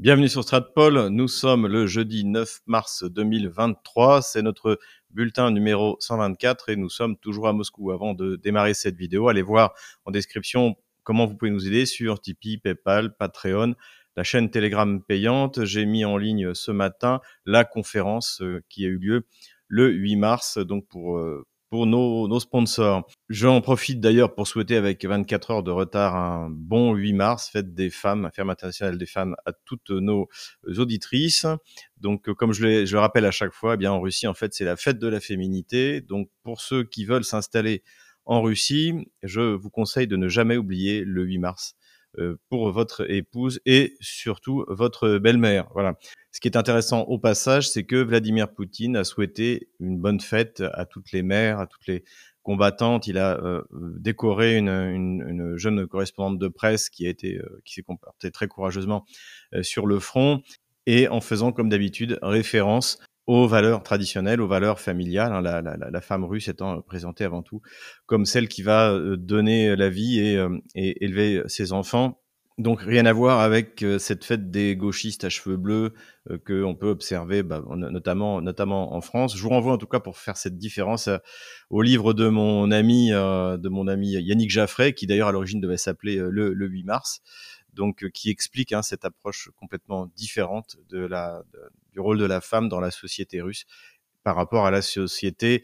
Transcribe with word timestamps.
Bienvenue 0.00 0.30
sur 0.30 0.42
Stratpol. 0.44 1.08
Nous 1.08 1.28
sommes 1.28 1.66
le 1.66 1.86
jeudi 1.86 2.24
9 2.24 2.60
mars 2.64 3.04
2023. 3.04 4.22
C'est 4.22 4.40
notre 4.40 4.78
bulletin 5.10 5.50
numéro 5.50 5.98
124 6.00 6.70
et 6.70 6.76
nous 6.76 6.88
sommes 6.88 7.18
toujours 7.18 7.48
à 7.48 7.52
Moscou. 7.52 7.90
Avant 7.90 8.14
de 8.14 8.36
démarrer 8.36 8.72
cette 8.72 8.96
vidéo, 8.96 9.28
allez 9.28 9.42
voir 9.42 9.74
en 10.06 10.10
description 10.10 10.74
comment 11.02 11.26
vous 11.26 11.36
pouvez 11.36 11.50
nous 11.50 11.66
aider 11.66 11.84
sur 11.84 12.18
Tipeee, 12.18 12.56
PayPal, 12.56 13.14
Patreon, 13.14 13.74
la 14.16 14.24
chaîne 14.24 14.48
Telegram 14.48 15.02
payante. 15.02 15.66
J'ai 15.66 15.84
mis 15.84 16.06
en 16.06 16.16
ligne 16.16 16.54
ce 16.54 16.70
matin 16.70 17.20
la 17.44 17.64
conférence 17.64 18.40
euh, 18.40 18.64
qui 18.70 18.86
a 18.86 18.88
eu 18.88 18.96
lieu 18.96 19.26
le 19.68 19.90
8 19.90 20.16
mars, 20.16 20.56
donc 20.56 20.88
pour 20.88 21.18
euh, 21.18 21.46
pour 21.70 21.86
nos, 21.86 22.26
nos 22.26 22.40
sponsors. 22.40 23.06
J'en 23.28 23.60
profite 23.60 24.00
d'ailleurs 24.00 24.34
pour 24.34 24.48
souhaiter 24.48 24.76
avec 24.76 25.04
24 25.04 25.50
heures 25.52 25.62
de 25.62 25.70
retard 25.70 26.16
un 26.16 26.50
bon 26.50 26.94
8 26.94 27.12
mars, 27.12 27.48
fête 27.48 27.74
des 27.74 27.90
femmes, 27.90 28.28
ferme 28.34 28.50
internationale 28.50 28.98
des 28.98 29.06
femmes 29.06 29.36
à 29.46 29.52
toutes 29.64 29.90
nos 29.90 30.28
auditrices. 30.76 31.46
Donc, 31.96 32.30
comme 32.34 32.52
je, 32.52 32.84
je 32.84 32.92
le 32.92 33.00
rappelle 33.00 33.24
à 33.24 33.30
chaque 33.30 33.52
fois, 33.52 33.74
eh 33.74 33.76
bien 33.76 33.92
en 33.92 34.00
Russie, 34.00 34.26
en 34.26 34.34
fait, 34.34 34.52
c'est 34.52 34.64
la 34.64 34.76
fête 34.76 34.98
de 34.98 35.06
la 35.06 35.20
féminité. 35.20 36.00
Donc, 36.00 36.28
pour 36.42 36.60
ceux 36.60 36.82
qui 36.82 37.04
veulent 37.04 37.24
s'installer 37.24 37.84
en 38.24 38.42
Russie, 38.42 38.92
je 39.22 39.40
vous 39.40 39.70
conseille 39.70 40.08
de 40.08 40.16
ne 40.16 40.28
jamais 40.28 40.56
oublier 40.56 41.04
le 41.04 41.22
8 41.24 41.38
mars 41.38 41.74
euh, 41.74 41.79
pour 42.48 42.70
votre 42.70 43.10
épouse 43.10 43.60
et 43.66 43.96
surtout 44.00 44.64
votre 44.68 45.18
belle-mère. 45.18 45.68
Voilà. 45.72 45.96
Ce 46.32 46.40
qui 46.40 46.48
est 46.48 46.56
intéressant 46.56 47.02
au 47.02 47.18
passage, 47.18 47.68
c'est 47.68 47.84
que 47.84 47.96
Vladimir 47.96 48.52
Poutine 48.52 48.96
a 48.96 49.04
souhaité 49.04 49.68
une 49.80 49.98
bonne 49.98 50.20
fête 50.20 50.62
à 50.74 50.84
toutes 50.86 51.12
les 51.12 51.22
mères, 51.22 51.60
à 51.60 51.66
toutes 51.66 51.86
les 51.86 52.04
combattantes. 52.42 53.06
Il 53.06 53.18
a 53.18 53.38
euh, 53.42 53.62
décoré 53.72 54.56
une, 54.56 54.68
une, 54.68 55.24
une, 55.28 55.56
jeune 55.56 55.86
correspondante 55.86 56.38
de 56.38 56.48
presse 56.48 56.88
qui 56.88 57.06
a 57.06 57.10
été, 57.10 57.38
euh, 57.38 57.60
qui 57.64 57.74
s'est 57.74 57.82
comportée 57.82 58.30
très 58.30 58.48
courageusement 58.48 59.04
sur 59.62 59.86
le 59.86 59.98
front 59.98 60.42
et 60.86 61.08
en 61.08 61.20
faisant 61.20 61.52
comme 61.52 61.68
d'habitude 61.68 62.18
référence 62.22 62.98
aux 63.30 63.46
valeurs 63.46 63.84
traditionnelles, 63.84 64.40
aux 64.40 64.48
valeurs 64.48 64.80
familiales, 64.80 65.32
hein, 65.32 65.40
la, 65.40 65.62
la, 65.62 65.76
la, 65.76 66.00
femme 66.00 66.24
russe 66.24 66.48
étant 66.48 66.82
présentée 66.82 67.22
avant 67.22 67.42
tout 67.42 67.60
comme 68.06 68.24
celle 68.24 68.48
qui 68.48 68.62
va 68.62 68.90
euh, 68.90 69.16
donner 69.16 69.76
la 69.76 69.88
vie 69.88 70.18
et, 70.18 70.36
euh, 70.36 70.58
et 70.74 71.04
élever 71.04 71.40
ses 71.46 71.72
enfants. 71.72 72.20
Donc 72.58 72.82
rien 72.82 73.06
à 73.06 73.12
voir 73.12 73.38
avec 73.38 73.84
euh, 73.84 74.00
cette 74.00 74.24
fête 74.24 74.50
des 74.50 74.74
gauchistes 74.74 75.22
à 75.22 75.28
cheveux 75.28 75.56
bleus 75.56 75.94
que 76.44 76.64
on 76.64 76.74
peut 76.74 76.88
observer, 76.88 77.44
bah, 77.44 77.62
notamment, 77.76 78.42
notamment 78.42 78.94
en 78.94 79.00
France. 79.00 79.36
Je 79.36 79.42
vous 79.42 79.48
renvoie 79.50 79.74
en 79.74 79.78
tout 79.78 79.86
cas 79.86 80.00
pour 80.00 80.18
faire 80.18 80.36
cette 80.36 80.58
différence 80.58 81.08
au 81.70 81.82
livre 81.82 82.12
de 82.12 82.28
mon 82.28 82.70
ami, 82.72 83.10
de 83.10 83.68
mon 83.68 83.86
ami 83.86 84.10
Yannick 84.10 84.50
Jaffray, 84.50 84.92
qui 84.92 85.06
d'ailleurs 85.06 85.28
à 85.28 85.32
l'origine 85.32 85.60
devait 85.60 85.78
s'appeler 85.78 86.16
le, 86.16 86.52
le 86.52 86.66
8 86.66 86.84
mars 86.84 87.22
donc 87.74 88.08
qui 88.10 88.30
explique 88.30 88.72
hein, 88.72 88.82
cette 88.82 89.04
approche 89.04 89.50
complètement 89.56 90.06
différente 90.16 90.76
de 90.88 90.98
la, 90.98 91.42
du 91.92 92.00
rôle 92.00 92.18
de 92.18 92.24
la 92.24 92.40
femme 92.40 92.68
dans 92.68 92.80
la 92.80 92.90
société 92.90 93.40
russe 93.40 93.66
par 94.22 94.36
rapport 94.36 94.66
à 94.66 94.70
la 94.70 94.82
société 94.82 95.62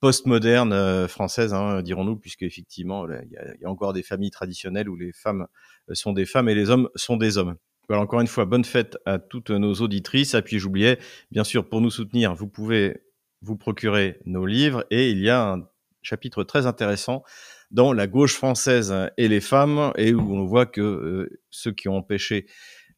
postmoderne 0.00 0.72
euh, 0.72 1.08
française, 1.08 1.52
hein, 1.52 1.82
dirons-nous, 1.82 2.16
puisque 2.16 2.42
effectivement, 2.42 3.06
il 3.08 3.30
y, 3.60 3.64
a 3.64 3.68
encore 3.68 3.92
des 3.92 4.02
familles 4.02 4.30
traditionnelles 4.30 4.88
où 4.88 4.96
les 4.96 5.12
femmes 5.12 5.46
euh, 5.90 5.94
sont 5.94 6.12
des 6.12 6.24
femmes 6.24 6.48
et 6.48 6.54
les 6.54 6.70
hommes 6.70 6.88
sont 6.94 7.16
des 7.16 7.38
hommes. 7.38 7.56
Voilà, 7.88 8.02
encore 8.02 8.20
une 8.20 8.26
fois, 8.26 8.46
bonne 8.46 8.64
fête 8.64 8.96
à 9.04 9.18
toutes 9.18 9.50
nos 9.50 9.74
auditrices. 9.74 10.34
Et 10.34 10.42
puis 10.42 10.58
j'oubliais, 10.58 10.98
bien 11.30 11.44
sûr, 11.44 11.68
pour 11.68 11.80
nous 11.80 11.90
soutenir, 11.90 12.34
vous 12.34 12.48
pouvez 12.48 13.02
vous 13.42 13.56
procurer 13.56 14.20
nos 14.26 14.46
livres 14.46 14.86
et 14.90 15.10
il 15.10 15.18
y 15.18 15.28
a 15.28 15.52
un 15.52 15.68
chapitre 16.02 16.44
très 16.44 16.66
intéressant 16.66 17.24
dans 17.70 17.92
la 17.92 18.06
gauche 18.06 18.34
française 18.34 18.94
et 19.16 19.28
les 19.28 19.40
femmes 19.40 19.92
et 19.96 20.12
où 20.12 20.34
on 20.34 20.44
voit 20.44 20.66
que 20.66 20.80
euh, 20.80 21.40
ceux 21.50 21.72
qui 21.72 21.88
ont 21.88 21.96
empêché 21.96 22.46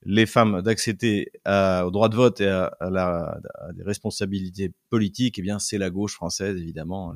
les 0.05 0.27
femmes 0.27 0.63
d'accéder 0.63 1.31
au 1.47 1.91
droit 1.91 2.09
de 2.09 2.17
vote 2.17 2.41
et 2.41 2.49
à, 2.49 3.39
des 3.75 3.85
responsabilités 3.85 4.73
politiques, 4.91 5.39
eh 5.39 5.43
bien, 5.43 5.59
c'est 5.59 5.79
la 5.79 5.91
gauche 5.91 6.15
française, 6.15 6.57
évidemment. 6.57 7.15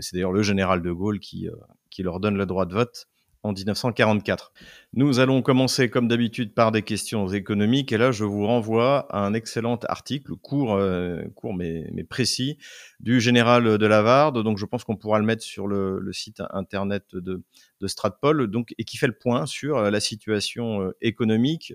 C'est 0.00 0.14
d'ailleurs 0.14 0.32
le 0.32 0.42
général 0.42 0.82
de 0.82 0.92
Gaulle 0.92 1.20
qui, 1.20 1.48
euh, 1.48 1.52
qui 1.90 2.02
leur 2.02 2.20
donne 2.20 2.36
le 2.36 2.44
droit 2.44 2.66
de 2.66 2.74
vote 2.74 3.08
en 3.42 3.52
1944. 3.52 4.52
Nous 4.94 5.20
allons 5.20 5.42
commencer 5.42 5.90
comme 5.90 6.08
d'habitude 6.08 6.54
par 6.54 6.72
des 6.72 6.82
questions 6.82 7.28
économiques 7.28 7.92
et 7.92 7.98
là 7.98 8.10
je 8.10 8.24
vous 8.24 8.46
renvoie 8.46 9.06
à 9.10 9.24
un 9.24 9.34
excellent 9.34 9.78
article 9.88 10.34
court, 10.36 10.74
euh, 10.74 11.22
court 11.34 11.54
mais, 11.54 11.84
précis 12.08 12.58
du 13.00 13.20
général 13.20 13.78
de 13.78 13.86
Lavarde. 13.86 14.42
Donc 14.42 14.58
je 14.58 14.66
pense 14.66 14.84
qu'on 14.84 14.96
pourra 14.96 15.18
le 15.18 15.24
mettre 15.24 15.42
sur 15.42 15.66
le, 15.66 16.00
site 16.12 16.42
internet 16.50 17.04
de, 17.12 17.42
de 17.80 17.86
Stratpol 17.86 18.48
donc, 18.48 18.74
et 18.78 18.84
qui 18.84 18.96
fait 18.96 19.06
le 19.06 19.16
point 19.16 19.46
sur 19.46 19.80
la 19.90 20.00
situation 20.00 20.82
euh, 20.82 20.96
économique 21.00 21.74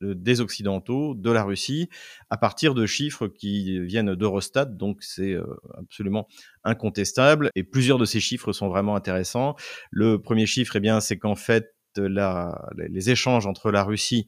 des 0.00 0.40
Occidentaux, 0.40 1.14
de 1.14 1.30
la 1.30 1.42
Russie, 1.42 1.88
à 2.30 2.36
partir 2.36 2.74
de 2.74 2.86
chiffres 2.86 3.28
qui 3.28 3.80
viennent 3.80 4.14
d'Eurostat, 4.14 4.66
donc 4.66 5.02
c'est 5.02 5.32
euh, 5.32 5.44
absolument 5.78 6.28
incontestable. 6.64 7.50
Et 7.54 7.64
plusieurs 7.64 7.98
de 7.98 8.04
ces 8.04 8.20
chiffres 8.20 8.52
sont 8.52 8.68
vraiment 8.68 8.96
intéressants. 8.96 9.56
Le 9.90 10.20
premier 10.20 10.46
chiffre, 10.46 10.76
eh 10.76 10.80
bien, 10.80 11.00
c'est 11.00 11.18
qu'en 11.18 11.36
fait, 11.36 11.74
la, 11.96 12.68
les 12.76 13.10
échanges 13.10 13.46
entre 13.46 13.70
la 13.70 13.82
Russie 13.82 14.26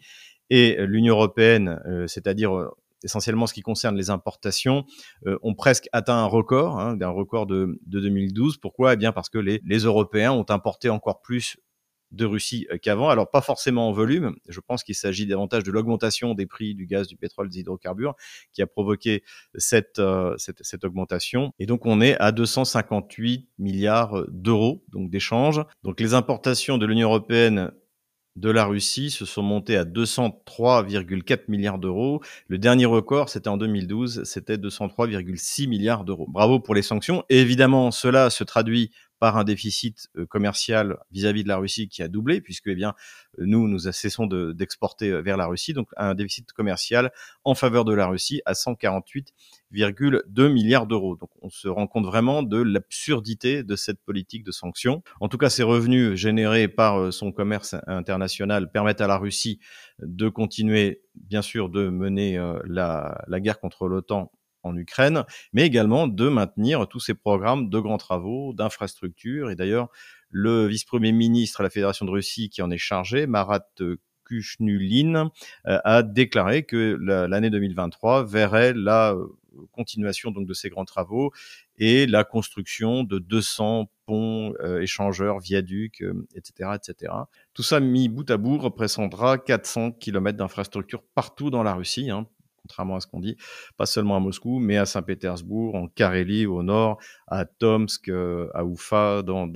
et 0.49 0.77
l'Union 0.87 1.15
européenne, 1.15 1.81
euh, 1.87 2.07
c'est-à-dire 2.07 2.57
euh, 2.57 2.71
essentiellement 3.05 3.47
ce 3.47 3.53
qui 3.53 3.61
concerne 3.61 3.97
les 3.97 4.11
importations, 4.11 4.85
ont 5.43 5.55
presque 5.55 5.89
atteint 5.93 6.17
un 6.17 6.25
record, 6.25 6.81
hein, 6.81 6.99
un 7.01 7.09
record 7.11 7.47
de, 7.47 7.79
de 7.87 8.01
2012. 8.01 8.57
Pourquoi? 8.57 8.95
Eh 8.95 8.97
bien 8.97 9.13
parce 9.13 9.29
que 9.29 9.39
les, 9.39 9.61
les 9.65 9.79
Européens 9.81 10.33
ont 10.33 10.47
importé 10.49 10.89
encore 10.89 11.21
plus 11.21 11.59
de 12.11 12.25
Russie 12.25 12.67
euh, 12.73 12.79
qu'avant. 12.79 13.09
Alors 13.09 13.31
pas 13.31 13.41
forcément 13.41 13.89
en 13.89 13.93
volume, 13.93 14.37
je 14.49 14.61
pense 14.61 14.83
qu'il 14.83 14.95
s'agit 14.95 15.27
davantage 15.27 15.65
de 15.65 15.71
l'augmentation 15.71 16.35
des 16.35 16.47
prix 16.47 16.75
du 16.75 16.87
gaz, 16.87 17.07
du 17.07 17.17
pétrole, 17.17 17.49
des 17.49 17.61
hydrocarbures 17.61 18.15
qui 18.53 18.63
a 18.63 18.67
provoqué 18.67 19.23
cette, 19.55 19.99
euh, 19.99 20.35
cette, 20.39 20.63
cette, 20.63 20.85
augmentation. 20.85 21.53
Et 21.59 21.67
donc 21.67 21.87
on 21.87 22.01
est 22.01 22.17
à 22.19 22.33
258 22.33 23.49
milliards 23.59 24.25
d'euros 24.29 24.85
donc 24.89 25.11
d'échanges. 25.11 25.63
Donc 25.83 26.01
les 26.01 26.15
importations 26.15 26.79
de 26.79 26.87
l'Union 26.87 27.09
européenne 27.09 27.73
de 28.39 28.51
la 28.51 28.65
Russie 28.65 29.11
se 29.11 29.25
sont 29.25 29.43
montées 29.43 29.77
à 29.77 29.85
203,4 29.85 31.43
milliards 31.49 31.79
d'euros. 31.79 32.23
Le 32.47 32.59
dernier 32.59 32.85
record, 32.87 33.29
c'était 33.29 33.49
en 33.49 33.57
2012, 33.57 34.23
c'était 34.25 34.57
203,6 34.57 35.69
milliards 35.69 36.05
d'euros. 36.05 36.27
Bravo 36.29 36.61
pour 36.61 36.75
les 36.75 36.83
sanctions. 36.83 37.25
Et 37.29 37.41
évidemment, 37.41 37.91
cela 37.91 38.31
se 38.31 38.45
traduit 38.45 38.93
par 39.19 39.37
un 39.37 39.45
déficit 39.45 40.09
euh, 40.17 40.27
commercial 40.27 40.99
vis-à-vis 41.11 41.43
de 41.43 41.49
la 41.49 41.57
Russie 41.57 41.89
qui 41.89 42.03
a 42.03 42.09
doublé, 42.09 42.41
puisque 42.41 42.69
eh 42.69 42.75
bien 42.75 42.95
nous 43.39 43.69
nous 43.69 43.79
cessons 43.79 44.27
d'exporter 44.27 45.11
euh, 45.11 45.21
vers 45.21 45.37
la 45.37 45.47
Russie, 45.47 45.73
donc 45.73 45.89
un 45.97 46.15
déficit 46.15 46.53
commercial 46.53 47.13
en 47.45 47.55
faveur 47.55 47.85
de 47.85 47.95
la 47.95 48.07
Russie 48.07 48.41
à 48.45 48.53
148,2 48.53 50.53
milliards 50.53 50.87
d'euros. 50.87 51.17
Donc 51.17 51.31
on 51.43 51.51
se 51.51 51.69
rend 51.69 51.87
compte 51.87 52.07
vraiment 52.07 52.43
de 52.43 52.61
l'absurdité 52.61 53.63
de 53.63 53.77
cette 53.77 54.01
politique 54.01 54.45
de 54.45 54.53
sanctions. 54.53 55.03
En 55.21 55.29
tout 55.29 55.39
cas, 55.39 55.51
ces 55.51 55.63
revenus 55.63 56.15
générés 56.15 56.69
par 56.69 56.99
euh, 56.99 57.11
son 57.11 57.33
commerce 57.33 57.75
international 57.87 58.71
permettent 58.71 59.01
à 59.01 59.07
la 59.07 59.19
Russie 59.19 59.61
de 60.01 60.29
continuer, 60.29 61.03
bien 61.15 61.43
sûr, 61.43 61.69
de 61.69 61.89
mener 61.89 62.39
la 62.65 63.41
guerre 63.41 63.59
contre 63.59 63.89
l'OTAN 63.89 64.31
en 64.69 64.77
Ukraine, 64.77 65.25
mais 65.53 65.67
également 65.67 66.07
de 66.07 66.29
maintenir 66.29 66.87
tous 66.89 67.01
ces 67.01 67.15
programmes 67.15 67.69
de 67.69 67.79
grands 67.79 67.99
travaux, 67.99 68.53
d'infrastructures. 68.53 69.51
Et 69.51 69.57
d'ailleurs, 69.57 69.89
le 70.31 70.67
vice-premier 70.67 71.13
ministre 71.13 71.61
à 71.61 71.65
la 71.65 71.71
Fédération 71.71 72.07
de 72.07 72.11
Russie 72.11 72.51
qui 72.51 72.63
en 72.63 72.71
est 72.71 72.79
chargé, 72.79 73.27
Marat 73.27 73.67
Kushnulin, 74.29 75.31
euh, 75.67 75.79
a 75.85 76.03
déclaré 76.03 76.65
que 76.65 76.99
l'année 77.01 77.51
2023 77.51 78.25
verrait 78.25 78.75
la 78.75 79.13
euh, 79.13 79.27
continuation 79.73 80.31
donc 80.31 80.47
de 80.47 80.55
ces 80.55 80.69
grands 80.69 80.85
travaux 80.85 81.33
et 81.79 82.07
la 82.07 82.25
construction 82.25 83.03
de 83.03 83.19
200 83.19 83.91
ponts, 84.07 84.53
euh, 84.61 84.81
échangeurs, 84.81 85.41
viaducs, 85.41 86.05
etc., 86.35 86.71
etc. 86.75 87.13
Tout 87.55 87.63
ça 87.63 87.81
mis 87.81 88.09
bout 88.09 88.31
à 88.31 88.37
bout 88.37 88.59
représentera 88.59 89.39
400 89.39 89.93
km 89.93 90.37
d'infrastructures 90.37 91.03
partout 91.15 91.51
dans 91.51 91.63
la 91.63 91.75
Russie, 91.75 92.11
hein, 92.11 92.27
contrairement 92.69 92.97
à 92.97 93.01
ce 93.01 93.07
qu'on 93.07 93.21
dit, 93.21 93.37
pas 93.79 93.87
seulement 93.87 94.17
à 94.17 94.21
Moscou, 94.21 94.59
mais 94.59 94.77
à 94.77 94.85
Saint-Pétersbourg, 94.85 95.75
en 95.75 95.89
Carélie 95.89 96.45
au 96.45 96.63
nord, 96.63 96.99
à 97.27 97.47
Tomsk, 97.47 98.09
euh, 98.09 98.49
à 98.55 98.65
Oufa, 98.65 99.23
dans, 99.23 99.49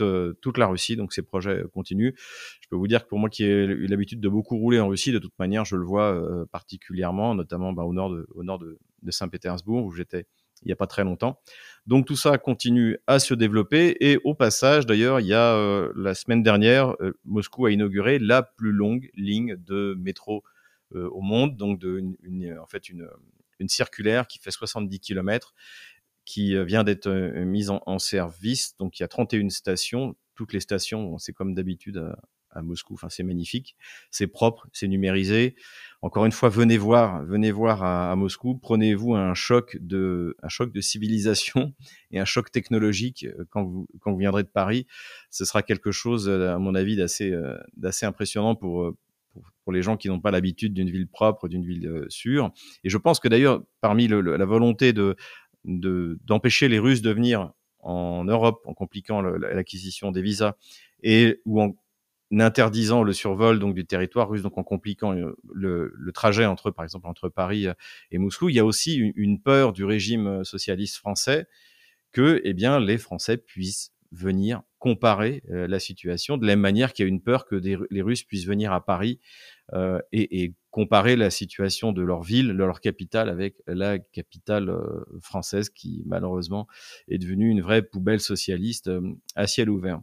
euh, 0.00 0.32
toute 0.40 0.58
la 0.58 0.66
Russie. 0.66 0.96
Donc 0.96 1.12
ces 1.12 1.22
projets 1.22 1.62
continuent. 1.72 2.12
Je 2.60 2.68
peux 2.68 2.76
vous 2.76 2.88
dire 2.88 3.04
que 3.04 3.08
pour 3.08 3.20
moi 3.20 3.30
qui 3.30 3.44
ai 3.44 3.64
eu 3.64 3.86
l'habitude 3.86 4.20
de 4.20 4.28
beaucoup 4.28 4.58
rouler 4.58 4.80
en 4.80 4.88
Russie, 4.88 5.12
de 5.12 5.20
toute 5.20 5.38
manière, 5.38 5.64
je 5.64 5.76
le 5.76 5.84
vois 5.84 6.12
euh, 6.12 6.44
particulièrement, 6.50 7.36
notamment 7.36 7.72
bah, 7.72 7.84
au 7.84 7.92
nord 7.92 8.10
de, 8.58 8.78
Saint-Pétersbourg, 9.10 9.84
où 9.84 9.92
j'étais 9.92 10.26
il 10.62 10.68
n'y 10.68 10.72
a 10.72 10.76
pas 10.76 10.86
très 10.86 11.04
longtemps. 11.04 11.40
Donc 11.86 12.06
tout 12.06 12.16
ça 12.16 12.38
continue 12.38 12.96
à 13.06 13.18
se 13.18 13.34
développer 13.34 13.96
et 14.00 14.18
au 14.24 14.34
passage, 14.34 14.86
d'ailleurs, 14.86 15.20
il 15.20 15.26
y 15.26 15.34
a 15.34 15.88
la 15.94 16.14
semaine 16.14 16.42
dernière, 16.42 16.96
Moscou 17.26 17.66
a 17.66 17.70
inauguré 17.70 18.18
la 18.18 18.42
plus 18.42 18.72
longue 18.72 19.10
ligne 19.14 19.56
de 19.56 19.94
métro 19.98 20.42
euh, 20.42 20.53
au 20.94 21.20
monde, 21.20 21.56
donc 21.56 21.78
de, 21.78 22.02
une, 22.22 22.58
en 22.58 22.66
fait 22.66 22.88
une, 22.88 23.08
une 23.58 23.68
circulaire 23.68 24.26
qui 24.26 24.38
fait 24.38 24.50
70 24.50 25.00
km, 25.00 25.54
qui 26.24 26.56
euh, 26.56 26.64
vient 26.64 26.84
d'être 26.84 27.06
euh, 27.08 27.44
mise 27.44 27.70
en, 27.70 27.98
service. 27.98 28.76
Donc 28.78 28.98
il 28.98 29.02
y 29.02 29.04
a 29.04 29.08
31 29.08 29.50
stations. 29.50 30.16
Toutes 30.34 30.52
les 30.52 30.60
stations, 30.60 31.18
c'est 31.18 31.32
comme 31.32 31.54
d'habitude 31.54 32.12
à 32.50 32.62
Moscou. 32.62 32.94
Enfin, 32.94 33.08
c'est 33.08 33.22
magnifique, 33.22 33.76
c'est 34.10 34.26
propre, 34.26 34.66
c'est 34.72 34.88
numérisé. 34.88 35.54
Encore 36.02 36.24
une 36.24 36.32
fois, 36.32 36.48
venez 36.48 36.76
voir, 36.76 37.24
venez 37.24 37.52
voir 37.52 37.84
à, 37.84 38.14
Moscou. 38.16 38.56
Prenez-vous 38.58 39.14
un 39.14 39.34
choc 39.34 39.76
de, 39.80 40.36
un 40.42 40.48
choc 40.48 40.72
de 40.72 40.80
civilisation 40.80 41.72
et 42.10 42.18
un 42.18 42.24
choc 42.24 42.50
technologique 42.50 43.24
euh, 43.24 43.44
quand 43.50 43.64
vous, 43.64 43.86
quand 44.00 44.10
vous 44.10 44.18
viendrez 44.18 44.42
de 44.42 44.48
Paris. 44.48 44.86
Ce 45.30 45.44
sera 45.44 45.62
quelque 45.62 45.92
chose, 45.92 46.28
à 46.28 46.58
mon 46.58 46.74
avis, 46.74 46.96
d'assez, 46.96 47.32
d'assez 47.76 48.06
impressionnant 48.06 48.56
pour, 48.56 48.94
pour, 49.64 49.72
les 49.72 49.82
gens 49.82 49.96
qui 49.96 50.08
n'ont 50.08 50.20
pas 50.20 50.30
l'habitude 50.30 50.74
d'une 50.74 50.90
ville 50.90 51.08
propre, 51.08 51.48
d'une 51.48 51.64
ville 51.64 51.86
euh, 51.86 52.06
sûre. 52.08 52.50
Et 52.84 52.90
je 52.90 52.98
pense 52.98 53.20
que 53.20 53.28
d'ailleurs, 53.28 53.62
parmi 53.80 54.08
la 54.08 54.44
volonté 54.44 54.92
de, 54.92 55.16
d'empêcher 55.64 56.68
les 56.68 56.78
Russes 56.78 57.02
de 57.02 57.10
venir 57.10 57.52
en 57.80 58.24
Europe 58.24 58.62
en 58.66 58.74
compliquant 58.74 59.20
l'acquisition 59.20 60.10
des 60.10 60.22
visas 60.22 60.54
et 61.02 61.40
ou 61.44 61.60
en 61.60 61.74
interdisant 62.32 63.02
le 63.02 63.12
survol 63.12 63.58
donc 63.58 63.74
du 63.74 63.86
territoire 63.86 64.28
russe, 64.28 64.42
donc 64.42 64.58
en 64.58 64.64
compliquant 64.64 65.14
euh, 65.14 65.36
le, 65.52 66.12
trajet 66.12 66.46
entre, 66.46 66.70
par 66.70 66.84
exemple, 66.84 67.06
entre 67.06 67.28
Paris 67.28 67.66
et 68.10 68.18
Moscou, 68.18 68.48
il 68.48 68.56
y 68.56 68.58
a 68.58 68.64
aussi 68.64 68.96
une, 68.96 69.12
une 69.16 69.40
peur 69.40 69.72
du 69.72 69.84
régime 69.84 70.44
socialiste 70.44 70.96
français 70.96 71.46
que, 72.12 72.40
eh 72.44 72.54
bien, 72.54 72.80
les 72.80 72.96
Français 72.96 73.36
puissent 73.36 73.93
venir 74.14 74.62
comparer 74.78 75.42
euh, 75.50 75.66
la 75.66 75.80
situation 75.80 76.36
de 76.36 76.46
la 76.46 76.52
même 76.52 76.60
manière 76.60 76.92
qu'il 76.92 77.04
y 77.04 77.06
a 77.06 77.08
une 77.08 77.22
peur 77.22 77.46
que 77.46 77.56
les 77.56 78.02
Russes 78.02 78.22
puissent 78.22 78.46
venir 78.46 78.72
à 78.72 78.84
Paris 78.84 79.18
euh, 79.72 79.98
et, 80.12 80.54
comparer 80.70 81.14
la 81.14 81.30
situation 81.30 81.92
de 81.92 82.02
leur 82.02 82.22
ville, 82.22 82.48
de 82.48 82.52
leur 82.52 82.80
capitale 82.80 83.28
avec 83.28 83.54
la 83.68 83.98
capitale 84.00 84.70
euh, 84.70 85.04
française 85.22 85.70
qui 85.70 86.02
malheureusement 86.04 86.66
est 87.06 87.18
devenue 87.18 87.48
une 87.48 87.62
vraie 87.62 87.82
poubelle 87.82 88.18
socialiste 88.18 88.90
à 89.36 89.46
ciel 89.46 89.70
ouvert. 89.70 90.00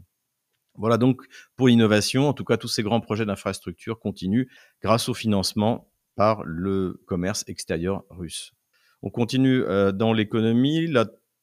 Voilà 0.76 0.98
donc 0.98 1.24
pour 1.58 1.68
l'innovation, 1.68 2.30
en 2.30 2.34
tout 2.34 2.46
cas 2.46 2.56
tous 2.56 2.70
ces 2.70 2.84
grands 2.84 3.02
projets 3.02 3.26
d'infrastructure 3.26 4.00
continuent 4.00 4.48
grâce 4.82 5.10
au 5.10 5.14
financement 5.14 5.92
par 6.16 6.42
le 6.46 7.02
commerce 7.06 7.44
extérieur 7.48 8.06
russe. 8.10 8.54
On 9.02 9.10
continue 9.10 9.64
dans 9.94 10.14
l'économie. 10.14 10.88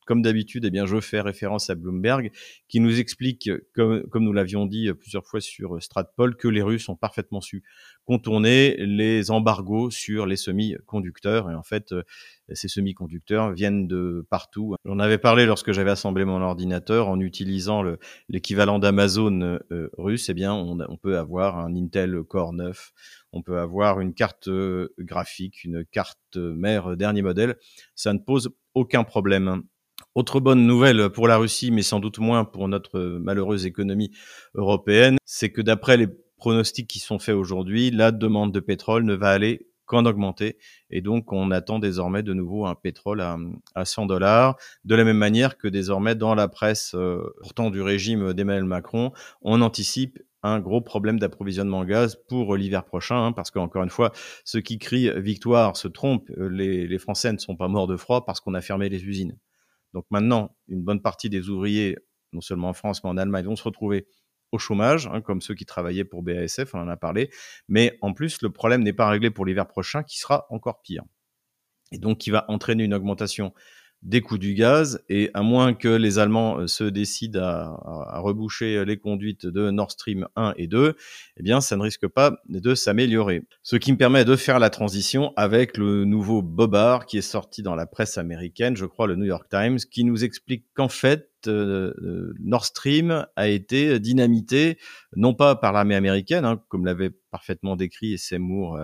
Comme 0.08 0.22
d'habitude, 0.22 0.64
eh 0.64 0.70
bien, 0.70 0.86
je 0.86 0.98
fais 1.02 1.20
référence 1.20 1.68
à 1.68 1.74
Bloomberg, 1.74 2.32
qui 2.66 2.80
nous 2.80 2.98
explique, 2.98 3.50
comme, 3.74 4.04
comme 4.08 4.24
nous 4.24 4.32
l'avions 4.32 4.64
dit 4.64 4.90
plusieurs 4.98 5.26
fois 5.26 5.42
sur 5.42 5.82
Stratpol, 5.82 6.34
que 6.34 6.48
les 6.48 6.62
Russes 6.62 6.88
ont 6.88 6.96
parfaitement 6.96 7.42
su 7.42 7.62
contourner 8.06 8.74
les 8.78 9.30
embargos 9.30 9.90
sur 9.90 10.24
les 10.24 10.36
semi-conducteurs. 10.36 11.50
Et 11.50 11.54
en 11.54 11.62
fait, 11.62 11.94
ces 12.54 12.68
semi-conducteurs 12.68 13.52
viennent 13.52 13.86
de 13.86 14.26
partout. 14.30 14.76
J'en 14.86 14.98
avais 14.98 15.18
parlé 15.18 15.44
lorsque 15.44 15.72
j'avais 15.72 15.90
assemblé 15.90 16.24
mon 16.24 16.40
ordinateur 16.40 17.08
en 17.08 17.20
utilisant 17.20 17.84
l'équivalent 18.30 18.78
d'Amazon 18.78 19.58
euh, 19.70 19.90
russe. 19.98 20.30
Eh 20.30 20.34
bien, 20.34 20.54
on, 20.54 20.80
on, 20.80 20.96
peut 20.96 21.18
avoir 21.18 21.58
un 21.58 21.76
Intel 21.76 22.22
Core 22.22 22.54
9, 22.54 22.92
on 23.34 23.42
peut 23.42 23.58
avoir 23.58 24.00
une 24.00 24.14
carte 24.14 24.48
euh, 24.48 24.88
graphique, 24.98 25.64
une 25.64 25.84
carte 25.84 26.36
mère 26.36 26.96
dernier 26.96 27.20
modèle. 27.20 27.56
Ça 27.94 28.14
ne 28.14 28.18
pose 28.18 28.48
aucun 28.72 29.04
problème. 29.04 29.64
Autre 30.14 30.40
bonne 30.40 30.66
nouvelle 30.66 31.10
pour 31.10 31.28
la 31.28 31.36
Russie, 31.36 31.70
mais 31.70 31.82
sans 31.82 32.00
doute 32.00 32.18
moins 32.18 32.44
pour 32.44 32.68
notre 32.68 32.98
malheureuse 32.98 33.66
économie 33.66 34.10
européenne, 34.54 35.16
c'est 35.24 35.50
que 35.50 35.60
d'après 35.60 35.96
les 35.96 36.08
pronostics 36.38 36.88
qui 36.88 36.98
sont 36.98 37.18
faits 37.18 37.34
aujourd'hui, 37.34 37.90
la 37.90 38.10
demande 38.10 38.52
de 38.52 38.60
pétrole 38.60 39.04
ne 39.04 39.14
va 39.14 39.30
aller 39.30 39.68
qu'en 39.88 40.04
augmenter. 40.04 40.58
Et 40.90 41.00
donc, 41.00 41.32
on 41.32 41.50
attend 41.50 41.80
désormais 41.80 42.22
de 42.22 42.32
nouveau 42.32 42.66
un 42.66 42.76
pétrole 42.76 43.20
à, 43.20 43.84
100 43.84 44.06
dollars. 44.06 44.56
De 44.84 44.94
la 44.94 45.02
même 45.02 45.16
manière 45.16 45.56
que 45.58 45.66
désormais, 45.66 46.14
dans 46.14 46.34
la 46.34 46.46
presse 46.46 46.94
euh, 46.94 47.20
pourtant 47.42 47.70
du 47.70 47.82
régime 47.82 48.32
d'Emmanuel 48.34 48.64
Macron, 48.64 49.12
on 49.42 49.60
anticipe 49.62 50.18
un 50.44 50.60
gros 50.60 50.80
problème 50.80 51.18
d'approvisionnement 51.18 51.78
en 51.78 51.84
gaz 51.84 52.16
pour 52.28 52.54
l'hiver 52.54 52.84
prochain, 52.84 53.16
hein, 53.16 53.32
parce 53.32 53.50
qu'encore 53.50 53.82
une 53.82 53.90
fois, 53.90 54.12
ceux 54.44 54.60
qui 54.60 54.78
crient 54.78 55.10
victoire 55.16 55.76
se 55.76 55.88
trompent. 55.88 56.30
Les, 56.36 56.86
les 56.86 56.98
Français 56.98 57.32
ne 57.32 57.38
sont 57.38 57.56
pas 57.56 57.66
morts 57.66 57.88
de 57.88 57.96
froid 57.96 58.24
parce 58.24 58.40
qu'on 58.40 58.54
a 58.54 58.60
fermé 58.60 58.88
les 58.88 59.04
usines. 59.04 59.36
Donc 59.94 60.06
maintenant, 60.10 60.56
une 60.68 60.82
bonne 60.82 61.00
partie 61.00 61.30
des 61.30 61.48
ouvriers, 61.48 61.96
non 62.32 62.40
seulement 62.40 62.68
en 62.68 62.74
France, 62.74 63.02
mais 63.04 63.10
en 63.10 63.16
Allemagne, 63.16 63.46
vont 63.46 63.56
se 63.56 63.64
retrouver 63.64 64.06
au 64.52 64.58
chômage, 64.58 65.06
hein, 65.06 65.20
comme 65.20 65.40
ceux 65.40 65.54
qui 65.54 65.66
travaillaient 65.66 66.04
pour 66.04 66.22
BASF, 66.22 66.74
on 66.74 66.80
en 66.80 66.88
a 66.88 66.96
parlé. 66.96 67.30
Mais 67.68 67.98
en 68.00 68.12
plus, 68.12 68.40
le 68.42 68.50
problème 68.50 68.82
n'est 68.82 68.92
pas 68.92 69.08
réglé 69.08 69.30
pour 69.30 69.44
l'hiver 69.44 69.66
prochain, 69.66 70.02
qui 70.02 70.18
sera 70.18 70.46
encore 70.50 70.80
pire. 70.82 71.04
Et 71.92 71.98
donc, 71.98 72.18
qui 72.18 72.30
va 72.30 72.44
entraîner 72.48 72.84
une 72.84 72.94
augmentation 72.94 73.52
des 74.02 74.20
coûts 74.20 74.38
du 74.38 74.54
gaz 74.54 75.02
et 75.08 75.30
à 75.34 75.42
moins 75.42 75.74
que 75.74 75.88
les 75.88 76.18
Allemands 76.18 76.60
euh, 76.60 76.66
se 76.66 76.84
décident 76.84 77.40
à, 77.40 78.18
reboucher 78.20 78.84
les 78.84 78.96
conduites 78.96 79.46
de 79.46 79.70
Nord 79.70 79.90
Stream 79.90 80.28
1 80.36 80.54
et 80.56 80.66
2, 80.66 80.94
eh 81.36 81.42
bien 81.42 81.60
ça 81.60 81.76
ne 81.76 81.82
risque 81.82 82.06
pas 82.06 82.40
de 82.48 82.74
s'améliorer. 82.74 83.42
Ce 83.62 83.76
qui 83.76 83.92
me 83.92 83.96
permet 83.96 84.24
de 84.24 84.36
faire 84.36 84.58
la 84.58 84.70
transition 84.70 85.32
avec 85.36 85.76
le 85.76 86.04
nouveau 86.04 86.42
bobard 86.42 87.06
qui 87.06 87.18
est 87.18 87.22
sorti 87.22 87.62
dans 87.62 87.74
la 87.74 87.86
presse 87.86 88.18
américaine, 88.18 88.76
je 88.76 88.86
crois 88.86 89.06
le 89.06 89.16
New 89.16 89.24
York 89.24 89.48
Times, 89.50 89.78
qui 89.78 90.04
nous 90.04 90.24
explique 90.24 90.66
qu'en 90.74 90.88
fait 90.88 91.28
euh, 91.46 91.92
euh, 92.02 92.34
Nord 92.40 92.66
Stream 92.66 93.26
a 93.36 93.48
été 93.48 93.98
dynamité 93.98 94.78
non 95.16 95.34
pas 95.34 95.56
par 95.56 95.72
l'armée 95.72 95.96
américaine, 95.96 96.44
hein, 96.44 96.62
comme 96.68 96.84
l'avait 96.84 97.10
parfaitement 97.30 97.76
décrit 97.76 98.16
Seymour 98.18 98.78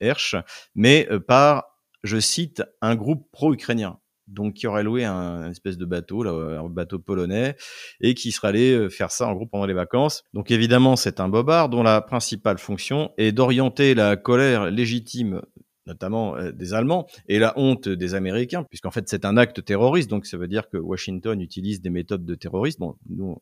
Hersh, 0.00 0.36
mais 0.74 1.08
par, 1.26 1.64
je 2.02 2.18
cite, 2.18 2.62
un 2.80 2.96
groupe 2.96 3.30
pro-ukrainien 3.30 3.98
donc 4.26 4.54
qui 4.54 4.66
aurait 4.66 4.82
loué 4.82 5.04
un, 5.04 5.50
espèce 5.50 5.76
de 5.76 5.84
bateau, 5.84 6.22
là, 6.22 6.60
un 6.60 6.68
bateau 6.68 6.98
polonais, 6.98 7.56
et 8.00 8.14
qui 8.14 8.32
serait 8.32 8.48
allé 8.48 8.72
euh, 8.72 8.88
faire 8.88 9.10
ça 9.10 9.26
en 9.26 9.34
groupe 9.34 9.50
pendant 9.50 9.66
les 9.66 9.74
vacances. 9.74 10.24
Donc 10.32 10.50
évidemment, 10.50 10.96
c'est 10.96 11.20
un 11.20 11.28
bobard 11.28 11.68
dont 11.68 11.82
la 11.82 12.00
principale 12.00 12.58
fonction 12.58 13.12
est 13.18 13.32
d'orienter 13.32 13.94
la 13.94 14.16
colère 14.16 14.70
légitime 14.70 15.42
notamment 15.86 16.36
euh, 16.36 16.50
des 16.50 16.74
Allemands, 16.74 17.06
et 17.28 17.38
la 17.38 17.52
honte 17.58 17.88
des 17.88 18.14
Américains, 18.14 18.64
puisqu'en 18.64 18.90
fait 18.90 19.08
c'est 19.08 19.24
un 19.24 19.36
acte 19.36 19.64
terroriste, 19.64 20.08
donc 20.08 20.26
ça 20.26 20.36
veut 20.36 20.48
dire 20.48 20.68
que 20.68 20.78
Washington 20.78 21.40
utilise 21.40 21.80
des 21.80 21.90
méthodes 21.90 22.24
de 22.24 22.34
terrorisme. 22.34 22.80
Bon, 22.80 22.96
nous, 23.10 23.36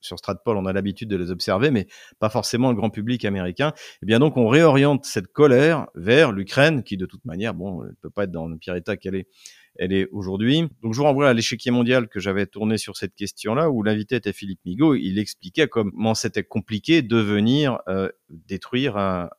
sur 0.00 0.18
Stratpol, 0.18 0.56
on 0.56 0.66
a 0.66 0.72
l'habitude 0.72 1.08
de 1.08 1.16
les 1.16 1.30
observer, 1.30 1.70
mais 1.70 1.86
pas 2.18 2.28
forcément 2.28 2.70
le 2.70 2.76
grand 2.76 2.90
public 2.90 3.24
américain. 3.24 3.72
Et 3.76 3.98
eh 4.02 4.06
bien 4.06 4.18
donc, 4.18 4.36
on 4.36 4.46
réoriente 4.46 5.04
cette 5.04 5.28
colère 5.28 5.88
vers 5.94 6.30
l'Ukraine, 6.30 6.82
qui 6.82 6.96
de 6.96 7.06
toute 7.06 7.24
manière, 7.24 7.54
bon, 7.54 7.82
ne 7.82 7.92
peut 8.00 8.10
pas 8.10 8.24
être 8.24 8.30
dans 8.30 8.46
le 8.46 8.56
pire 8.56 8.76
état 8.76 8.96
qu'elle 8.96 9.16
est 9.16 9.26
elle 9.78 9.92
est 9.92 10.08
aujourd'hui. 10.10 10.68
Donc 10.82 10.92
je 10.92 10.98
vous 10.98 11.04
renvoie 11.04 11.28
à 11.28 11.32
l'échiquier 11.32 11.70
mondial 11.70 12.08
que 12.08 12.18
j'avais 12.20 12.46
tourné 12.46 12.78
sur 12.78 12.96
cette 12.96 13.14
question-là, 13.14 13.70
où 13.70 13.82
l'invité 13.82 14.16
était 14.16 14.32
Philippe 14.32 14.60
Migaud. 14.64 14.96
Il 14.96 15.18
expliquait 15.18 15.68
comment 15.68 16.14
c'était 16.14 16.42
compliqué 16.42 17.00
de 17.00 17.16
venir 17.16 17.78
euh, 17.88 18.10
détruire 18.28 18.96
un, 18.96 19.30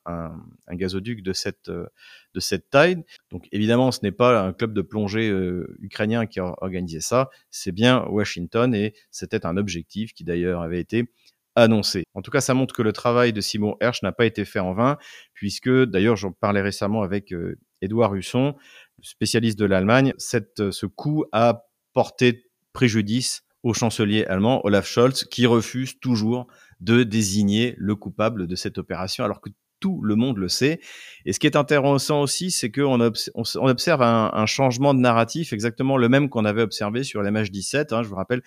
gazoduc 0.70 1.22
de 1.22 1.32
cette, 1.32 1.68
euh, 1.68 1.86
de 2.34 2.40
cette 2.40 2.70
taille. 2.70 2.96
Donc 3.30 3.46
évidemment, 3.52 3.92
ce 3.92 4.00
n'est 4.02 4.12
pas 4.12 4.42
un 4.42 4.52
club 4.52 4.72
de 4.72 4.82
plongée 4.82 5.28
euh, 5.28 5.76
ukrainien 5.80 6.26
qui 6.26 6.40
a 6.40 6.54
organisé 6.62 7.00
ça, 7.00 7.28
c'est 7.50 7.72
bien 7.72 8.04
Washington 8.06 8.74
et 8.74 8.94
c'était 9.10 9.44
un 9.44 9.56
objectif 9.56 10.14
qui 10.14 10.24
d'ailleurs 10.24 10.62
avait 10.62 10.80
été 10.80 11.12
annoncé. 11.54 12.04
En 12.14 12.22
tout 12.22 12.30
cas, 12.30 12.40
ça 12.40 12.54
montre 12.54 12.74
que 12.74 12.82
le 12.82 12.92
travail 12.92 13.32
de 13.32 13.40
Simon 13.40 13.76
Hersch 13.80 14.02
n'a 14.02 14.12
pas 14.12 14.24
été 14.24 14.44
fait 14.44 14.60
en 14.60 14.72
vain, 14.72 14.96
puisque 15.34 15.68
d'ailleurs, 15.68 16.16
j'en 16.16 16.32
parlais 16.32 16.62
récemment 16.62 17.02
avec 17.02 17.34
Édouard 17.82 18.14
Husson, 18.14 18.54
spécialiste 19.02 19.58
de 19.58 19.64
l'Allemagne, 19.64 20.14
cette, 20.18 20.70
ce 20.70 20.86
coup 20.86 21.24
a 21.32 21.64
porté 21.92 22.50
préjudice 22.72 23.42
au 23.62 23.74
chancelier 23.74 24.24
allemand 24.24 24.64
Olaf 24.64 24.86
Scholz, 24.86 25.24
qui 25.24 25.46
refuse 25.46 25.98
toujours 26.00 26.46
de 26.80 27.02
désigner 27.02 27.74
le 27.76 27.94
coupable 27.94 28.46
de 28.46 28.56
cette 28.56 28.78
opération, 28.78 29.24
alors 29.24 29.40
que 29.40 29.50
tout 29.80 30.00
le 30.02 30.14
monde 30.14 30.38
le 30.38 30.48
sait. 30.48 30.80
Et 31.24 31.32
ce 31.32 31.40
qui 31.40 31.46
est 31.46 31.56
intéressant 31.56 32.22
aussi, 32.22 32.50
c'est 32.50 32.70
qu'on 32.70 33.00
on 33.00 33.68
observe 33.68 34.02
un, 34.02 34.46
changement 34.46 34.94
de 34.94 35.00
narratif, 35.00 35.52
exactement 35.52 35.96
le 35.96 36.08
même 36.08 36.28
qu'on 36.28 36.44
avait 36.44 36.62
observé 36.62 37.02
sur 37.02 37.22
l'MH17. 37.22 37.94
Hein, 37.94 38.02
je 38.02 38.08
vous 38.08 38.16
rappelle, 38.16 38.42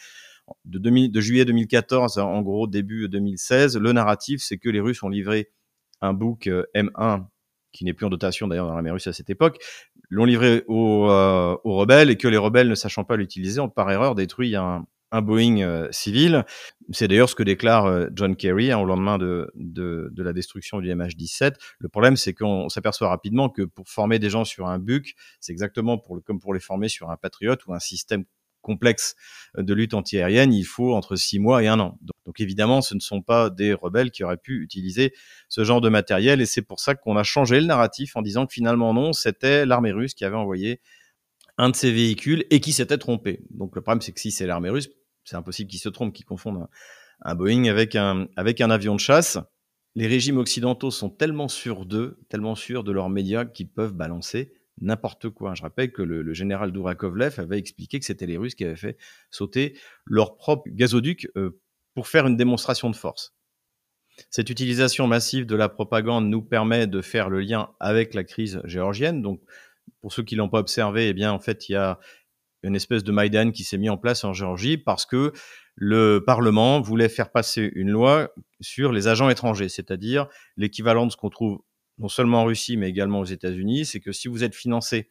de, 0.66 0.78
2000, 0.78 1.12
de 1.12 1.22
juillet 1.22 1.46
2014, 1.46 2.20
en 2.20 2.42
gros 2.42 2.68
début 2.68 3.10
2016, 3.10 3.78
le 3.78 3.92
narratif, 3.92 4.42
c'est 4.44 4.58
que 4.58 4.70
les 4.70 4.80
Russes 4.80 5.02
ont 5.04 5.10
livré 5.10 5.52
un 6.02 6.14
bouc 6.14 6.48
euh, 6.48 6.66
M1 6.76 7.26
qui 7.72 7.86
n'est 7.86 7.94
plus 7.94 8.06
en 8.06 8.10
dotation 8.10 8.48
d'ailleurs 8.48 8.68
dans 8.68 8.76
la 8.76 8.82
mer 8.82 8.94
russe 8.94 9.08
à 9.08 9.14
cette 9.14 9.32
époque, 9.32 9.58
l'ont 10.14 10.26
livré 10.26 10.64
aux, 10.68 11.10
euh, 11.10 11.58
aux, 11.64 11.76
rebelles 11.76 12.10
et 12.10 12.18
que 12.18 12.28
les 12.28 12.38
rebelles, 12.38 12.70
ne 12.70 12.76
sachant 12.76 13.04
pas 13.04 13.18
l'utiliser, 13.18 13.60
ont 13.60 13.70
par 13.70 13.90
erreur 13.92 14.16
détruit 14.16 14.56
un, 14.56 14.86
Boeing 15.12 15.62
euh, 15.62 15.88
civil. 15.92 16.44
C'est 16.92 17.08
d'ailleurs 17.08 17.30
ce 17.30 17.36
que 17.36 17.44
déclare 17.44 17.86
euh, 17.86 18.08
John 18.16 18.36
Kerry 18.36 18.72
hein, 18.72 18.80
au 18.80 18.86
lendemain 18.86 19.20
de, 19.20 19.52
de, 19.54 20.24
la 20.24 20.34
destruction 20.34 20.80
du 20.82 20.90
MH17. 20.90 21.54
Le 21.78 21.88
problème, 21.88 22.18
c'est 22.18 22.34
qu'on 22.34 22.68
s'aperçoit 22.68 23.10
rapidement 23.10 23.48
que 23.50 23.62
pour 23.62 23.88
former 23.88 24.18
des 24.18 24.32
gens 24.32 24.44
sur 24.44 24.68
un 24.68 24.80
BUC, 24.80 25.14
c'est 25.40 25.52
exactement 25.52 26.02
comme 26.26 26.40
pour 26.40 26.54
les 26.56 26.60
former 26.60 26.90
sur 26.90 27.12
un 27.12 27.18
Patriot 27.18 27.58
ou 27.68 27.76
un 27.76 27.80
système 27.80 28.26
complexe 28.64 29.16
de 29.56 29.74
lutte 29.76 29.94
antiaérienne, 29.94 30.52
il 30.52 30.64
faut 30.64 30.96
entre 30.96 31.16
six 31.16 31.38
mois 31.38 31.62
et 31.62 31.68
un 31.68 31.80
an. 31.80 32.00
Donc, 32.26 32.40
évidemment, 32.40 32.82
ce 32.82 32.96
ne 32.96 33.00
sont 33.00 33.22
pas 33.22 33.52
des 33.52 33.74
rebelles 33.74 34.10
qui 34.10 34.24
auraient 34.24 34.38
pu 34.38 34.64
utiliser 34.64 35.14
ce 35.50 35.64
genre 35.64 35.82
de 35.82 35.90
matériel, 35.90 36.42
et 36.42 36.48
c'est 36.48 36.64
pour 36.64 36.80
ça 36.80 36.96
qu'on 36.96 37.16
a 37.18 37.24
changé 37.24 37.60
le 37.60 37.68
narratif 37.68 38.16
en 38.16 38.24
disant 38.24 38.48
que 38.48 38.54
finalement 38.54 38.94
non, 38.94 39.14
c'était 39.14 39.68
l'armée 39.68 39.92
russe 39.92 40.16
qui 40.16 40.26
avait 40.26 40.36
envoyé 40.36 40.82
un 41.58 41.70
de 41.70 41.76
ces 41.76 41.92
véhicules 41.92 42.46
et 42.50 42.60
qui 42.60 42.74
s'était 42.74 42.98
trompé. 42.98 43.42
Donc 43.52 43.76
le 43.76 43.82
problème, 43.82 44.02
c'est 44.02 44.12
que 44.12 44.20
si 44.20 44.32
c'est 44.32 44.48
l'armée 44.48 44.70
russe, 44.70 44.90
c'est 45.24 45.36
impossible 45.36 45.70
qu'ils 45.70 45.80
se 45.80 45.90
trompent, 45.90 46.14
qu'ils 46.14 46.26
confondent 46.26 46.68
un, 47.22 47.36
Boeing 47.36 47.66
avec 47.66 47.96
un, 47.96 48.28
avec 48.36 48.62
un 48.62 48.70
avion 48.70 48.96
de 48.96 49.00
chasse. 49.00 49.38
les 49.96 50.08
régimes 50.08 50.38
occidentaux 50.38 50.90
sont 50.90 51.10
tellement 51.10 51.48
sûrs 51.48 51.86
d'eux, 51.86 52.20
tellement 52.30 52.56
sûrs 52.56 52.84
de 52.84 52.92
leurs 52.92 53.10
médias 53.10 53.46
qu'ils 53.46 53.70
peuvent 53.70 53.94
balancer 53.94 54.54
n'importe 54.82 55.30
quoi. 55.30 55.54
Je 55.56 55.62
rappelle 55.62 55.92
que 55.92 56.02
le, 56.02 56.34
général 56.34 56.72
Dourakovlev 56.72 57.40
avait 57.40 57.58
expliqué 57.58 58.00
que 58.00 58.06
c'était 58.06 58.26
les 58.26 58.38
Russes 58.38 58.56
qui 58.56 58.66
avaient 58.66 58.76
fait 58.76 58.98
sauter 59.32 59.78
leur 60.06 60.38
propre 60.38 60.64
gazoduc 60.68 61.30
euh, 61.38 61.60
pour 61.94 62.08
faire 62.08 62.28
une 62.28 62.38
démonstration 62.38 62.90
de 62.90 62.96
force. 62.96 63.36
Cette 64.30 64.50
utilisation 64.50 65.08
massive 65.08 65.46
de 65.46 65.56
la 65.56 65.70
propagande 65.70 66.28
nous 66.28 66.42
permet 66.42 66.88
de 66.88 67.02
faire 67.02 67.30
le 67.30 67.40
lien 67.40 67.72
avec 67.80 68.14
la 68.14 68.24
crise 68.24 68.62
géorgienne. 68.64 69.22
Donc, 69.22 69.42
pour 70.02 70.14
ceux 70.14 70.24
qui 70.24 70.36
l'ont 70.36 70.50
pas 70.50 70.60
observé, 70.60 71.10
eh 71.10 71.14
bien, 71.14 71.32
en 71.32 71.40
fait, 71.40 71.70
il 71.70 71.74
y 71.74 71.76
a 71.76 72.00
une 72.62 72.76
espèce 72.76 73.04
de 73.04 73.12
Maïdan 73.12 73.52
qui 73.52 73.64
s'est 73.64 73.78
mis 73.78 73.90
en 73.90 73.98
place 73.98 74.24
en 74.24 74.34
Géorgie 74.34 74.78
parce 74.78 75.06
que 75.06 75.34
le 75.76 76.24
Parlement 76.26 76.82
voulait 76.82 77.10
faire 77.10 77.32
passer 77.32 77.72
une 77.76 77.90
loi 77.90 78.34
sur 78.62 78.92
les 78.92 79.08
agents 79.08 79.30
étrangers, 79.30 79.70
c'est-à-dire 79.70 80.28
l'équivalent 80.56 81.06
de 81.06 81.12
ce 81.12 81.18
qu'on 81.18 81.30
trouve 81.30 81.62
non 81.98 82.08
seulement 82.08 82.42
en 82.42 82.46
Russie, 82.46 82.78
mais 82.78 82.90
également 82.90 83.20
aux 83.20 83.26
États-Unis, 83.26 83.86
c'est 83.86 84.00
que 84.00 84.12
si 84.12 84.28
vous 84.28 84.44
êtes 84.44 84.56
financé 84.56 85.10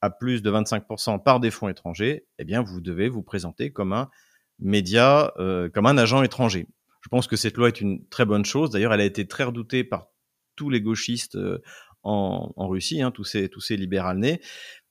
à 0.00 0.10
plus 0.10 0.42
de 0.42 0.50
25% 0.50 1.22
par 1.22 1.40
des 1.40 1.50
fonds 1.50 1.68
étrangers, 1.68 2.26
eh 2.38 2.44
bien, 2.44 2.62
vous 2.62 2.80
devez 2.80 3.08
vous 3.08 3.22
présenter 3.22 3.72
comme 3.72 3.92
un 3.92 4.10
média, 4.58 5.32
euh, 5.38 5.68
comme 5.68 5.86
un 5.86 5.98
agent 5.98 6.22
étranger. 6.22 6.66
Je 7.00 7.08
pense 7.08 7.26
que 7.26 7.36
cette 7.36 7.56
loi 7.56 7.68
est 7.68 7.80
une 7.80 8.06
très 8.08 8.24
bonne 8.24 8.44
chose. 8.44 8.70
D'ailleurs, 8.70 8.92
elle 8.92 9.00
a 9.00 9.04
été 9.04 9.26
très 9.26 9.44
redoutée 9.44 9.84
par 9.84 10.08
tous 10.56 10.70
les 10.70 10.80
gauchistes 10.80 11.36
euh, 11.36 11.62
en, 12.02 12.52
Russie, 12.68 13.02
hein, 13.02 13.10
tous 13.10 13.24
ces, 13.24 13.76
libérales 13.76 14.18
nés. 14.18 14.40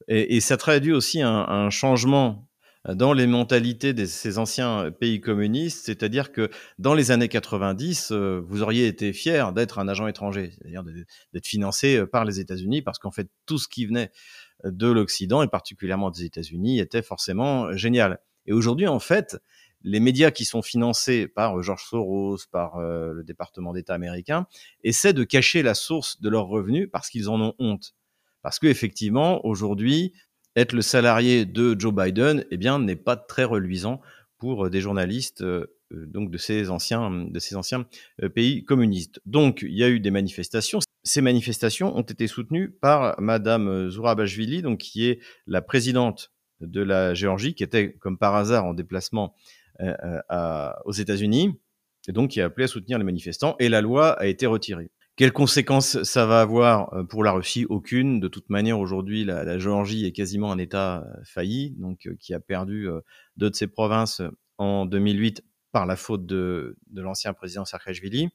Et, 0.08 0.40
ça 0.40 0.58
traduit 0.58 0.92
aussi 0.92 1.22
un 1.22 1.70
changement 1.70 2.48
dans 2.88 3.14
les 3.14 3.28
mentalités 3.28 3.94
de 3.94 4.06
ces 4.06 4.38
anciens 4.38 4.92
pays 4.92 5.20
communistes, 5.20 5.86
c'est-à-dire 5.86 6.32
que 6.32 6.50
dans 6.80 6.94
les 6.94 7.12
années 7.12 7.28
90, 7.28 8.12
euh, 8.12 8.42
vous 8.46 8.62
auriez 8.62 8.88
été 8.88 9.14
fier 9.14 9.54
d'être 9.54 9.80
un 9.80 9.88
agent 9.88 10.08
étranger, 10.08 10.52
c'est-à-dire 10.58 10.84
d'être 11.34 11.46
financé 11.46 11.98
euh, 11.98 12.06
par 12.06 12.26
les 12.26 12.40
États-Unis, 12.40 12.82
parce 12.82 13.00
qu'en 13.00 13.12
fait, 13.12 13.30
tout 13.46 13.58
ce 13.58 13.68
qui 13.68 13.86
venait 13.86 14.12
de 14.64 14.88
l'Occident, 14.88 15.44
et 15.44 15.48
particulièrement 15.48 16.12
des 16.12 16.24
États-Unis, 16.24 16.80
était 16.80 17.02
forcément 17.02 17.74
génial. 17.74 18.20
Et 18.46 18.54
aujourd'hui, 18.54 18.88
en 18.88 19.00
fait, 19.00 19.38
les 19.84 20.00
médias 20.00 20.32
qui 20.32 20.46
sont 20.46 20.62
financés 20.62 21.28
par 21.28 21.62
George 21.62 21.84
Soros, 21.84 22.38
par 22.52 22.78
euh, 22.78 23.14
le 23.14 23.24
département 23.24 23.74
d'État 23.74 23.94
américain, 23.94 24.48
essaient 24.84 25.14
de 25.14 25.24
cacher 25.24 25.62
la 25.62 25.74
source 25.74 26.20
de 26.22 26.30
leurs 26.30 26.48
revenus 26.48 26.90
parce 26.92 27.10
qu'ils 27.10 27.30
en 27.30 27.40
ont 27.40 27.54
honte. 27.60 27.96
Parce 28.42 28.60
qu'effectivement, 28.60 29.46
aujourd'hui, 29.46 30.14
être 30.58 30.74
le 30.74 30.82
salarié 30.82 31.46
de 31.46 31.80
Joe 31.80 31.94
Biden, 31.94 32.44
eh 32.50 32.58
bien, 32.58 32.80
n'est 32.80 32.96
pas 32.96 33.16
très 33.16 33.44
reluisant 33.44 34.02
pour 34.40 34.66
euh, 34.66 34.70
des 34.70 34.82
journalistes 34.82 35.42
euh, 35.42 35.68
euh, 35.94 36.06
donc 36.08 36.32
de 36.32 36.38
ces 36.38 36.70
anciens, 36.70 37.12
de 37.12 37.40
ces 37.40 37.56
anciens 37.56 37.86
pays 38.34 38.66
communistes. 38.66 39.22
Donc, 39.26 39.62
il 39.62 39.78
y 39.78 39.84
a 39.84 39.90
eu 39.90 40.00
des 40.00 40.12
manifestations. 40.12 40.80
Ces 41.04 41.22
manifestations 41.22 41.96
ont 41.96 42.02
été 42.02 42.28
soutenues 42.28 42.72
par 42.72 43.16
Madame 43.22 43.90
Zourabashvili, 43.90 44.64
donc 44.64 44.80
qui 44.80 45.08
est 45.08 45.20
la 45.46 45.62
présidente 45.62 46.34
de 46.60 46.82
la 46.82 47.14
Géorgie, 47.14 47.54
qui 47.54 47.64
était 47.64 47.94
comme 47.94 48.18
par 48.18 48.36
hasard 48.36 48.66
en 48.66 48.74
déplacement 48.74 49.36
aux 49.80 50.92
États-Unis, 50.92 51.54
et 52.10 52.12
donc 52.12 52.32
qui 52.32 52.42
a 52.42 52.46
appelé 52.46 52.66
à 52.66 52.68
soutenir 52.68 52.98
les 52.98 53.06
manifestants. 53.06 53.56
Et 53.60 53.70
la 53.70 53.80
loi 53.80 54.20
a 54.20 54.26
été 54.26 54.48
retirée. 54.48 54.90
Quelles 55.18 55.34
conséquences 55.34 56.04
ça 56.04 56.28
va 56.28 56.42
avoir 56.42 56.94
euh, 56.94 57.04
pour 57.04 57.24
la 57.24 57.32
Russie? 57.32 57.66
Aucune. 57.70 58.20
De 58.20 58.28
toute 58.28 58.52
manière, 58.52 58.80
aujourd'hui, 58.80 59.26
la, 59.26 59.58
Géorgie 59.58 60.06
est 60.06 60.12
quasiment 60.12 60.52
un 60.52 60.60
État 60.60 61.00
euh, 61.00 61.24
failli, 61.26 61.72
donc 61.80 62.06
euh, 62.06 62.16
qui 62.20 62.36
a 62.36 62.40
perdu 62.40 62.88
deux 63.36 63.50
de 63.50 63.56
ses 63.56 63.66
provinces 63.66 64.22
en 64.60 64.86
2008 64.86 65.44
par 65.72 65.88
la 65.88 65.96
faute 65.96 66.28
de, 66.28 66.78
de 66.92 67.02
l'ancien 67.02 67.34
président 67.34 67.66
Saakashvili. 67.66 68.30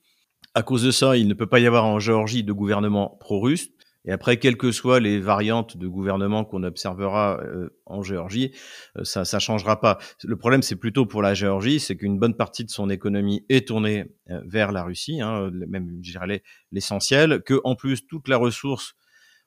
À 0.55 0.65
cause 0.65 0.83
de 0.83 0.91
ça, 0.91 1.17
il 1.17 1.29
ne 1.29 1.35
peut 1.35 1.47
pas 1.47 1.61
y 1.61 1.69
avoir 1.69 1.85
en 1.85 2.01
Géorgie 2.01 2.43
de 2.43 2.53
gouvernement 2.53 3.17
pro-russe. 3.21 3.69
Et 4.05 4.11
après, 4.11 4.37
quelles 4.39 4.57
que 4.57 4.73
soient 4.73 4.99
les 4.99 5.21
variantes 5.21 5.77
de 5.77 5.87
gouvernement 5.87 6.45
qu'on 6.45 6.65
observera 6.65 7.41
euh, 7.41 7.71
en 7.87 8.03
Géorgie, 8.03 8.53
euh, 8.99 9.05
ça 9.05 9.21
ne 9.21 9.41
changera 9.41 9.81
pas. 9.81 9.99
Le 10.25 10.37
problème, 10.37 10.63
c'est 10.63 10.77
plutôt 10.77 11.07
pour 11.07 11.23
la 11.23 11.35
Géorgie, 11.35 11.79
c'est 11.79 11.97
qu'une 11.97 12.19
bonne 12.19 12.35
partie 12.35 12.65
de 12.65 12.71
son 12.71 12.91
économie 12.91 13.45
est 13.49 13.69
tournée 13.69 14.07
euh, 14.31 14.41
vers 14.45 14.73
la 14.73 14.83
Russie, 14.83 15.21
hein, 15.21 15.51
même, 15.53 16.01
je 16.03 16.11
dirais, 16.13 16.43
l'essentiel, 16.73 17.43
que 17.43 17.61
en 17.63 17.77
plus, 17.77 18.07
toute 18.07 18.27
la 18.29 18.37
ressource 18.37 18.95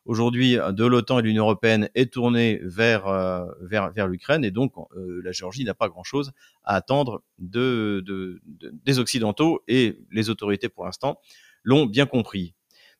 aujourd'hui 0.05 0.55
de 0.55 0.85
l'OTAN 0.85 1.19
et 1.19 1.21
de 1.23 1.27
l'Union 1.27 1.45
européenne 1.45 1.89
est 1.95 2.13
tournée 2.13 2.61
vers, 2.63 3.07
vers, 3.61 3.91
vers 3.91 4.07
l'Ukraine, 4.07 4.45
et 4.45 4.51
donc 4.51 4.73
la 4.95 5.31
Géorgie 5.31 5.63
n'a 5.63 5.73
pas 5.73 5.89
grand-chose 5.89 6.31
à 6.63 6.75
attendre 6.75 7.23
de, 7.39 8.03
de, 8.05 8.39
de, 8.45 8.71
des 8.83 8.99
Occidentaux, 8.99 9.63
et 9.67 9.97
les 10.11 10.29
autorités, 10.29 10.69
pour 10.69 10.85
l'instant, 10.85 11.17
l'ont 11.63 11.87
bien 11.87 12.05
compris. 12.05 12.54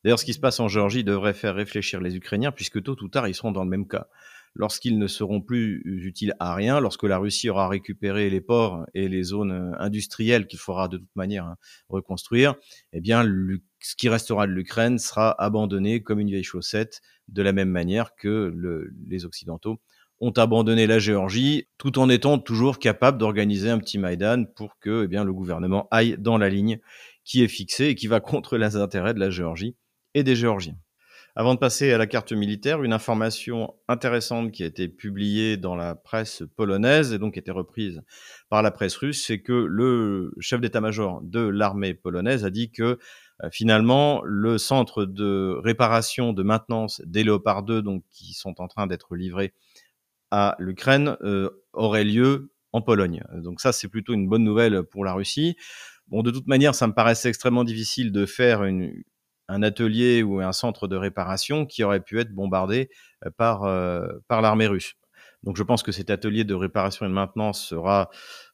D'ailleurs, 0.06 0.20
ce 0.20 0.26
qui 0.26 0.34
se 0.34 0.40
passe 0.40 0.60
en 0.60 0.68
Géorgie 0.68 1.04
devrait 1.04 1.34
faire 1.34 1.56
réfléchir 1.56 2.00
les 2.00 2.16
Ukrainiens, 2.16 2.52
puisque 2.52 2.84
tôt 2.84 2.96
ou 3.02 3.08
tard, 3.08 3.28
ils 3.28 3.34
seront 3.34 3.52
dans 3.52 3.64
le 3.64 3.70
même 3.72 3.88
cas. 3.88 4.06
Lorsqu'ils 4.54 5.00
ne 5.00 5.08
seront 5.08 5.42
plus 5.42 5.82
utiles 5.84 6.36
à 6.40 6.54
rien, 6.54 6.80
lorsque 6.80 7.06
la 7.06 7.18
Russie 7.18 7.50
aura 7.50 7.68
récupéré 7.68 8.30
les 8.30 8.40
ports 8.40 8.86
et 8.94 9.10
les 9.10 9.24
zones 9.24 9.52
euh, 9.52 9.72
industrielles 9.80 10.46
qu'il 10.46 10.60
faudra 10.60 10.90
de 10.90 10.98
toute 10.98 11.16
manière 11.16 11.46
hein, 11.46 11.58
reconstruire, 11.90 12.54
eh 12.94 13.02
bien, 13.02 13.26
ce 13.80 13.96
qui 13.96 14.08
restera 14.08 14.46
de 14.46 14.52
l'Ukraine 14.52 15.00
sera 15.00 15.32
abandonné 15.44 16.04
comme 16.04 16.20
une 16.20 16.30
vieille 16.30 16.44
chaussette, 16.44 17.02
de 17.28 17.42
la 17.42 17.52
même 17.52 17.72
manière 17.72 18.16
que 18.16 18.54
le, 18.56 18.94
les 19.08 19.26
Occidentaux 19.26 19.82
ont 20.20 20.34
abandonné 20.34 20.86
la 20.86 21.00
Géorgie, 21.00 21.68
tout 21.80 21.98
en 21.98 22.10
étant 22.10 22.38
toujours 22.38 22.78
capables 22.78 23.18
d'organiser 23.18 23.72
un 23.72 23.80
petit 23.80 23.98
Maïdan 23.98 24.46
pour 24.56 24.78
que 24.78 25.06
eh 25.06 25.08
bien, 25.08 25.24
le 25.24 25.34
gouvernement 25.34 25.88
aille 25.90 26.16
dans 26.20 26.38
la 26.38 26.50
ligne 26.50 26.78
qui 27.24 27.44
est 27.44 27.48
fixée 27.48 27.86
et 27.86 27.96
qui 27.96 28.06
va 28.06 28.20
contre 28.20 28.58
les 28.58 28.76
intérêts 28.76 29.16
de 29.16 29.20
la 29.20 29.32
Géorgie 29.32 29.76
et 30.16 30.24
des 30.24 30.36
Géorgiens. 30.36 30.78
Avant 31.38 31.54
de 31.54 31.60
passer 31.60 31.92
à 31.92 31.98
la 31.98 32.08
carte 32.08 32.32
militaire, 32.32 32.82
une 32.82 32.94
information 32.94 33.76
intéressante 33.90 34.54
qui 34.54 34.64
a 34.64 34.66
été 34.66 34.88
publiée 34.88 35.58
dans 35.58 35.76
la 35.76 35.94
presse 35.94 36.44
polonaise 36.56 37.12
et 37.12 37.20
donc 37.20 37.36
été 37.36 37.52
reprise 37.52 38.02
par 38.48 38.62
la 38.62 38.72
presse 38.72 38.96
russe, 38.96 39.26
c'est 39.28 39.40
que 39.40 39.52
le 39.52 40.34
chef 40.40 40.62
d'état-major 40.62 41.20
de 41.22 41.42
l'armée 41.42 41.94
polonaise 41.94 42.46
a 42.46 42.50
dit 42.50 42.72
que 42.72 42.98
euh, 43.44 43.50
finalement 43.52 44.22
le 44.24 44.58
centre 44.58 45.04
de 45.04 45.60
réparation, 45.62 46.32
de 46.32 46.42
maintenance 46.42 47.02
des 47.06 47.26
Léopard 47.26 47.64
2, 47.64 47.82
donc 47.82 48.06
qui 48.12 48.34
sont 48.34 48.62
en 48.62 48.70
train 48.70 48.88
d'être 48.88 49.18
livrés 49.18 49.54
à 50.32 50.56
l'Ukraine, 50.58 51.18
euh, 51.22 51.50
aurait 51.74 52.06
lieu 52.06 52.50
en 52.72 52.82
Pologne. 52.82 53.24
Donc 53.34 53.60
ça, 53.60 53.74
c'est 53.74 53.90
plutôt 53.90 54.14
une 54.14 54.30
bonne 54.30 54.44
nouvelle 54.46 54.84
pour 54.84 55.04
la 55.04 55.14
Russie. 55.14 55.58
Bon, 56.08 56.24
de 56.24 56.32
toute 56.32 56.48
manière, 56.48 56.76
ça 56.76 56.88
me 56.88 56.94
paraissait 56.94 57.28
extrêmement 57.28 57.66
difficile 57.66 58.14
de 58.14 58.26
faire 58.26 58.64
une, 58.64 59.04
un 59.48 59.64
atelier 59.64 60.24
ou 60.24 60.40
un 60.40 60.52
centre 60.52 60.88
de 60.88 60.96
réparation 60.96 61.66
qui 61.66 61.84
aurait 61.84 62.00
pu 62.00 62.20
être 62.20 62.32
bombardé 62.32 62.90
par, 63.38 63.64
euh, 63.64 64.08
par 64.28 64.42
l'armée 64.42 64.68
russe. 64.68 64.94
Donc 65.44 65.58
je 65.58 65.64
pense 65.64 65.84
que 65.84 65.92
cet 65.92 66.10
atelier 66.10 66.44
de 66.44 66.56
réparation 66.56 67.06
et 67.06 67.10
de 67.10 67.14
maintenance 67.14 67.64
sera 67.64 68.10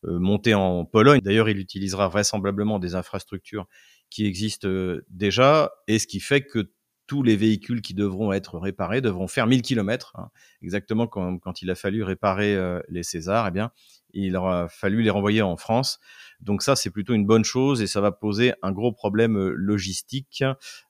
euh, 0.06 0.20
monté 0.20 0.54
en 0.54 0.84
Pologne. 0.86 1.22
D'ailleurs, 1.22 1.50
il 1.50 1.58
utilisera 1.58 2.10
vraisemblablement 2.10 2.80
des 2.80 2.96
infrastructures 2.96 3.66
qui 4.10 4.26
existent 4.26 4.68
déjà, 5.10 5.72
et 5.88 5.98
ce 5.98 6.06
qui 6.06 6.20
fait 6.20 6.42
que 6.42 6.74
tous 7.08 7.24
les 7.24 7.38
véhicules 7.38 7.82
qui 7.82 7.94
devront 7.94 8.34
être 8.34 8.58
réparés 8.60 9.00
devront 9.00 9.28
faire 9.28 9.48
1000 9.48 9.62
km, 9.62 10.14
hein, 10.16 10.30
exactement 10.62 11.08
comme 11.08 11.40
quand 11.40 11.62
il 11.62 11.70
a 11.70 11.76
fallu 11.76 12.04
réparer 12.04 12.58
les 12.90 13.04
Césars, 13.04 13.48
eh 13.48 13.52
bien, 13.52 13.72
il 14.14 14.36
aura 14.36 14.68
fallu 14.70 15.02
les 15.02 15.10
renvoyer 15.10 15.42
en 15.42 15.58
France. 15.58 16.00
Donc 16.42 16.64
ça, 16.64 16.76
c'est 16.76 16.90
plutôt 16.90 17.14
une 17.14 17.26
bonne 17.26 17.44
chose 17.46 17.82
et 17.82 17.88
ça 17.88 18.02
va 18.02 18.12
poser 18.12 18.54
un 18.62 18.72
gros 18.72 18.92
problème 18.92 19.38
euh, 19.38 19.54
logistique 19.56 20.44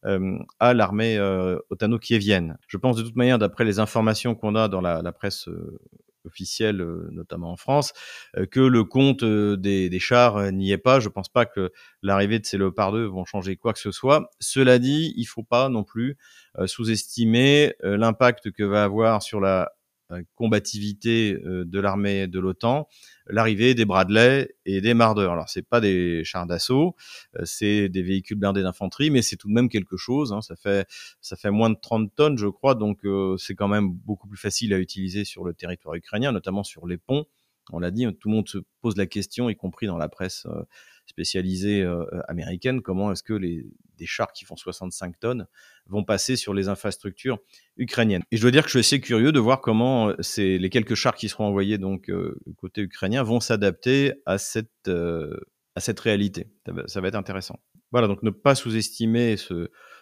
euh, 0.06 0.38
à 0.60 0.74
l'armée 0.74 1.18
euh, 1.18 1.58
otano-kievienne. 1.70 2.58
Je 2.68 2.78
pense 2.78 2.96
de 2.96 3.04
toute 3.04 3.16
manière, 3.16 3.40
d'après 3.40 3.66
les 3.66 3.80
informations 3.80 4.36
qu'on 4.36 4.56
a 4.56 4.68
dans 4.68 4.82
la, 4.82 5.02
la 5.02 5.12
presse 5.12 5.48
euh, 5.48 5.80
officielle, 6.24 6.82
euh, 6.82 7.10
notamment 7.12 7.52
en 7.52 7.58
France, 7.58 7.94
que 8.52 8.60
le 8.60 8.84
compte 8.84 9.24
des, 9.24 9.90
des 9.90 10.00
chars 10.00 10.52
n'y 10.52 10.72
est 10.72 10.78
pas. 10.78 11.00
Je 11.00 11.10
pense 11.10 11.30
pas 11.30 11.46
que 11.46 11.72
l'arrivée 12.04 12.38
de 12.40 12.46
ces 12.46 12.58
Léopard 12.58 12.92
2 12.92 13.06
vont 13.06 13.26
changer 13.26 13.56
quoi 13.58 13.74
que 13.74 13.80
ce 13.80 13.92
soit. 13.92 14.30
Cela 14.40 14.78
dit, 14.78 15.14
il 15.18 15.26
faut 15.26 15.44
pas 15.44 15.68
non 15.70 15.84
plus 15.84 16.18
sous-estimer 16.66 17.74
l'impact 17.82 18.52
que 18.52 18.62
va 18.64 18.84
avoir 18.84 19.24
sur 19.24 19.40
la 19.40 19.72
combativité 20.36 21.38
de 21.44 21.80
l'armée 21.80 22.28
de 22.28 22.40
l'OTAN, 22.40 22.88
l'arrivée 23.28 23.74
des 23.74 23.86
Bradley 23.86 24.56
et 24.66 24.82
des 24.82 24.94
Marder. 24.94 25.28
Alors 25.32 25.50
c'est 25.50 25.68
pas 25.68 25.82
des 25.82 26.24
chars 26.24 26.46
d'assaut, 26.48 26.96
c'est 27.44 27.90
des 27.90 28.02
véhicules 28.02 28.38
blindés 28.38 28.64
d'infanterie, 28.64 29.10
mais 29.10 29.22
c'est 29.22 29.36
tout 29.36 29.48
de 29.48 29.54
même 29.54 29.70
quelque 29.70 29.98
chose. 29.98 30.34
Hein. 30.34 30.42
Ça 30.42 30.56
fait 30.56 30.88
ça 31.22 31.36
fait 31.36 31.52
moins 31.52 31.70
de 31.70 31.78
30 31.82 32.14
tonnes, 32.16 32.38
je 32.38 32.48
crois, 32.48 32.76
donc 32.76 33.00
c'est 33.38 33.56
quand 33.56 33.68
même 33.68 33.92
beaucoup 33.92 34.28
plus 34.28 34.38
facile 34.38 34.74
à 34.74 34.80
utiliser 34.80 35.26
sur 35.26 35.44
le 35.44 35.54
territoire 35.54 35.96
ukrainien, 35.96 36.32
notamment 36.32 36.64
sur 36.64 36.88
les 36.88 36.98
ponts. 36.98 37.26
On 37.72 37.80
l'a 37.80 37.92
dit, 37.92 38.06
tout 38.20 38.28
le 38.28 38.36
monde 38.36 38.50
se 38.50 38.58
pose 38.82 38.98
la 38.98 39.06
question, 39.06 39.50
y 39.50 39.56
compris 39.56 39.88
dans 39.88 39.98
la 39.98 40.10
presse 40.10 40.46
spécialisée 41.12 41.84
euh, 41.84 42.04
américaine, 42.28 42.82
comment 42.82 43.12
est-ce 43.12 43.22
que 43.22 43.34
les, 43.34 43.66
des 43.98 44.06
chars 44.06 44.32
qui 44.34 44.46
font 44.46 44.56
65 44.56 45.20
tonnes 45.20 45.48
vont 45.86 46.04
passer 46.04 46.36
sur 46.36 46.54
les 46.54 46.70
infrastructures 46.70 47.38
ukrainiennes? 47.78 48.24
Et 48.32 48.38
je 48.38 48.42
dois 48.42 48.52
dire 48.52 48.64
que 48.64 48.70
je 48.70 48.80
suis 48.80 48.80
assez 48.80 49.02
curieux 49.02 49.32
de 49.32 49.40
voir 49.40 49.62
comment 49.62 50.10
euh, 50.10 50.16
ces, 50.22 50.58
les 50.58 50.70
quelques 50.70 50.96
chars 50.96 51.16
qui 51.16 51.30
seront 51.30 51.46
envoyés 51.46 51.78
donc 51.78 52.10
euh, 52.10 52.40
côté 52.58 52.82
ukrainien 52.82 53.24
vont 53.24 53.40
s'adapter 53.40 54.14
à 54.26 54.38
cette, 54.38 54.88
euh, 54.88 55.38
à 55.76 55.80
cette 55.80 56.00
réalité. 56.00 56.48
Ça 56.88 57.02
va, 57.02 57.08
être 57.08 57.16
intéressant. 57.16 57.60
Voilà, 57.92 58.08
donc 58.08 58.24
ne 58.24 58.30
pas 58.30 58.56
sous-estimer 58.56 59.36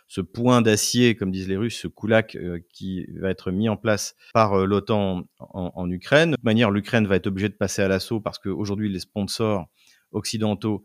ce 0.09 0.21
point 0.21 0.61
d'acier, 0.61 1.15
comme 1.15 1.31
disent 1.31 1.47
les 1.47 1.55
Russes, 1.55 1.79
ce 1.79 1.87
kulak 1.87 2.35
euh, 2.35 2.59
qui 2.73 3.05
va 3.19 3.29
être 3.29 3.51
mis 3.51 3.69
en 3.69 3.77
place 3.77 4.15
par 4.33 4.53
euh, 4.53 4.65
l'OTAN 4.65 5.23
en, 5.39 5.89
Ukraine. 5.91 6.31
De 6.31 6.35
toute 6.35 6.43
manière, 6.43 6.71
l'Ukraine 6.71 7.07
va 7.07 7.15
être 7.15 7.27
obligée 7.27 7.49
de 7.49 7.53
passer 7.53 7.83
à 7.83 7.87
l'assaut 7.87 8.19
parce 8.19 8.39
qu'aujourd'hui, 8.39 8.89
les 8.89 8.99
sponsors 8.99 9.67
occidentaux 10.11 10.83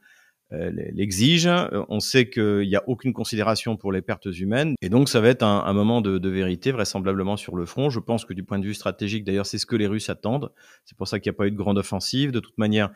euh, 0.53 0.71
l'exigent. 0.93 1.69
On 1.89 2.01
sait 2.01 2.29
qu'il 2.29 2.69
n'y 2.69 2.77
a 2.77 2.83
aucune 2.87 3.13
considération 3.13 3.77
pour 3.77 3.93
les 3.93 4.03
pertes 4.03 4.27
humaines. 4.27 4.75
Et 4.83 4.89
donc, 4.89 5.09
ça 5.09 5.21
va 5.21 5.29
être 5.29 5.43
un, 5.43 5.73
moment 5.73 6.01
de, 6.01 6.29
vérité, 6.29 6.73
vraisemblablement 6.73 7.37
sur 7.37 7.57
le 7.57 7.65
front. 7.67 7.91
Je 7.91 8.01
pense 8.01 8.25
que 8.25 8.35
du 8.35 8.45
point 8.45 8.59
de 8.59 8.65
vue 8.65 8.75
stratégique, 8.75 9.25
d'ailleurs, 9.25 9.47
c'est 9.47 9.59
ce 9.59 9.67
que 9.67 9.77
les 9.77 9.87
Russes 9.87 10.11
attendent. 10.11 10.51
C'est 10.85 10.97
pour 10.97 11.09
ça 11.09 11.19
qu'il 11.19 11.31
n'y 11.31 11.35
a 11.35 11.39
pas 11.39 11.47
eu 11.47 11.51
de 11.51 11.57
grande 11.57 11.79
offensive. 11.79 12.31
De 12.31 12.41
toute 12.41 12.59
manière, 12.59 12.91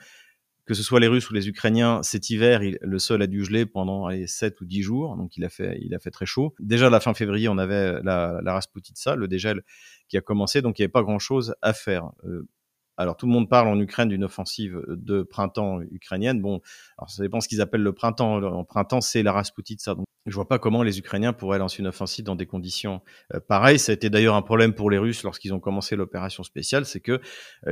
que 0.68 0.74
ce 0.74 0.82
soit 0.82 1.00
les 1.00 1.06
Russes 1.06 1.30
ou 1.30 1.34
les 1.34 1.48
Ukrainiens, 1.48 2.02
cet 2.02 2.28
hiver, 2.28 2.60
le 2.82 2.98
sol 2.98 3.22
a 3.22 3.26
dû 3.26 3.42
geler 3.42 3.64
pendant 3.64 4.08
les 4.08 4.26
7 4.26 4.60
ou 4.60 4.66
10 4.66 4.82
jours, 4.82 5.16
donc 5.16 5.34
il 5.38 5.44
a 5.44 5.48
fait, 5.48 5.78
il 5.80 5.94
a 5.94 5.98
fait 5.98 6.10
très 6.10 6.26
chaud. 6.26 6.54
Déjà 6.60 6.88
à 6.88 6.90
la 6.90 7.00
fin 7.00 7.14
février, 7.14 7.48
on 7.48 7.56
avait 7.56 8.02
la, 8.02 8.40
la 8.42 8.52
Rasputitsa, 8.52 9.16
le 9.16 9.28
dégel 9.28 9.62
qui 10.08 10.18
a 10.18 10.20
commencé, 10.20 10.60
donc 10.60 10.78
il 10.78 10.82
n'y 10.82 10.84
avait 10.84 10.92
pas 10.92 11.02
grand-chose 11.02 11.54
à 11.62 11.72
faire. 11.72 12.10
Euh, 12.24 12.46
alors 12.98 13.16
tout 13.16 13.26
le 13.26 13.32
monde 13.32 13.48
parle 13.48 13.68
en 13.68 13.78
Ukraine 13.80 14.08
d'une 14.08 14.24
offensive 14.24 14.82
de 14.88 15.22
printemps 15.22 15.80
ukrainienne. 15.92 16.42
Bon, 16.42 16.60
alors 16.98 17.08
ça 17.08 17.22
dépend 17.22 17.40
ce 17.40 17.48
qu'ils 17.48 17.60
appellent 17.60 17.82
le 17.82 17.92
printemps. 17.92 18.42
En 18.42 18.64
printemps, 18.64 19.00
c'est 19.00 19.22
la 19.22 19.32
Rasputitsa. 19.32 19.94
Donc 19.94 20.04
je 20.26 20.34
vois 20.34 20.48
pas 20.48 20.58
comment 20.58 20.82
les 20.82 20.98
Ukrainiens 20.98 21.32
pourraient 21.32 21.58
lancer 21.58 21.80
une 21.80 21.86
offensive 21.86 22.24
dans 22.24 22.36
des 22.36 22.46
conditions 22.46 23.00
euh, 23.34 23.40
pareilles. 23.40 23.78
Ça 23.78 23.92
a 23.92 23.94
été 23.94 24.10
d'ailleurs 24.10 24.34
un 24.34 24.42
problème 24.42 24.74
pour 24.74 24.90
les 24.90 24.98
Russes 24.98 25.22
lorsqu'ils 25.22 25.54
ont 25.54 25.60
commencé 25.60 25.96
l'opération 25.96 26.42
spéciale, 26.42 26.84
c'est 26.84 27.00
que 27.00 27.12
euh, 27.12 27.20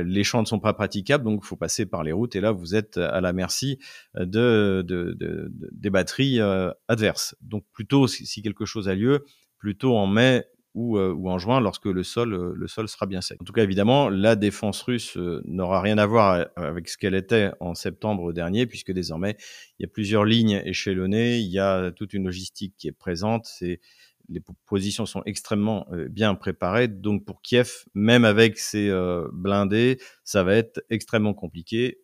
les 0.03 0.23
champs 0.23 0.41
ne 0.41 0.47
sont 0.47 0.59
pas 0.59 0.73
praticables, 0.73 1.23
donc 1.23 1.41
il 1.43 1.47
faut 1.47 1.57
passer 1.57 1.85
par 1.85 2.03
les 2.03 2.11
routes. 2.11 2.35
Et 2.35 2.41
là, 2.41 2.51
vous 2.51 2.73
êtes 2.73 2.97
à 2.97 3.21
la 3.21 3.33
merci 3.33 3.79
de, 4.15 4.83
de, 4.87 5.13
de, 5.13 5.13
de 5.13 5.51
des 5.71 5.89
batteries 5.89 6.39
euh, 6.39 6.71
adverses. 6.87 7.35
Donc 7.41 7.65
plutôt 7.73 8.07
si 8.07 8.41
quelque 8.41 8.65
chose 8.65 8.89
a 8.89 8.95
lieu, 8.95 9.25
plutôt 9.57 9.95
en 9.95 10.07
mai 10.07 10.45
ou, 10.77 10.99
euh, 10.99 11.11
ou, 11.11 11.27
en 11.31 11.39
juin 11.39 11.59
lorsque 11.59 11.87
le 11.87 12.03
sol, 12.03 12.33
euh, 12.33 12.53
le 12.55 12.67
sol 12.67 12.87
sera 12.87 13.07
bien 13.07 13.19
sec. 13.19 13.41
En 13.41 13.45
tout 13.45 13.51
cas, 13.51 13.63
évidemment, 13.63 14.09
la 14.09 14.35
défense 14.35 14.83
russe 14.83 15.17
euh, 15.17 15.41
n'aura 15.45 15.81
rien 15.81 15.97
à 15.97 16.05
voir 16.05 16.45
avec 16.55 16.87
ce 16.87 16.99
qu'elle 16.99 17.15
était 17.15 17.49
en 17.59 17.73
septembre 17.73 18.31
dernier, 18.31 18.67
puisque 18.67 18.91
désormais, 18.91 19.37
il 19.79 19.83
y 19.83 19.85
a 19.85 19.87
plusieurs 19.87 20.23
lignes 20.23 20.61
échelonnées, 20.65 21.39
il 21.39 21.47
y 21.47 21.57
a 21.57 21.91
toute 21.91 22.13
une 22.13 22.25
logistique 22.25 22.75
qui 22.77 22.87
est 22.87 22.91
présente, 22.91 23.49
les 24.29 24.41
positions 24.67 25.07
sont 25.07 25.23
extrêmement 25.25 25.87
bien 26.09 26.35
préparées. 26.35 26.87
Donc 26.87 27.25
pour 27.25 27.41
Kiev, 27.41 27.85
même 27.95 28.25
avec 28.25 28.59
ses 28.59 28.91
blindés, 29.31 29.99
ça 30.23 30.43
va 30.43 30.55
être 30.55 30.83
extrêmement 30.89 31.33
compliqué. 31.33 32.01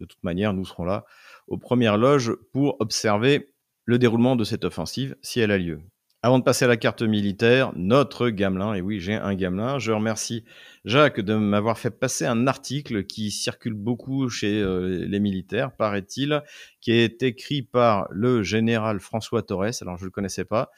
De 0.00 0.06
toute 0.06 0.22
manière, 0.24 0.52
nous 0.52 0.64
serons 0.64 0.84
là 0.84 1.04
aux 1.46 1.58
premières 1.58 1.98
loges 1.98 2.32
pour 2.52 2.76
observer 2.80 3.52
le 3.84 3.98
déroulement 3.98 4.36
de 4.36 4.44
cette 4.44 4.64
offensive 4.64 5.16
si 5.22 5.40
elle 5.40 5.50
a 5.50 5.58
lieu. 5.58 5.80
Avant 6.22 6.38
de 6.38 6.44
passer 6.44 6.66
à 6.66 6.68
la 6.68 6.76
carte 6.76 7.00
militaire, 7.00 7.72
notre 7.76 8.28
gamelin, 8.28 8.74
et 8.74 8.82
oui, 8.82 9.00
j'ai 9.00 9.14
un 9.14 9.34
gamelin, 9.34 9.78
je 9.78 9.90
remercie 9.90 10.44
Jacques 10.84 11.20
de 11.20 11.34
m'avoir 11.34 11.78
fait 11.78 11.90
passer 11.90 12.26
un 12.26 12.46
article 12.46 13.04
qui 13.04 13.30
circule 13.30 13.72
beaucoup 13.72 14.28
chez 14.28 14.60
euh, 14.60 15.06
les 15.06 15.18
militaires, 15.18 15.74
paraît-il, 15.74 16.42
qui 16.82 16.92
est 16.92 17.22
écrit 17.22 17.62
par 17.62 18.06
le 18.10 18.42
général 18.42 19.00
François 19.00 19.42
Torres, 19.42 19.80
alors 19.80 19.96
je 19.96 20.02
ne 20.02 20.08
le 20.08 20.10
connaissais 20.10 20.44
pas, 20.44 20.70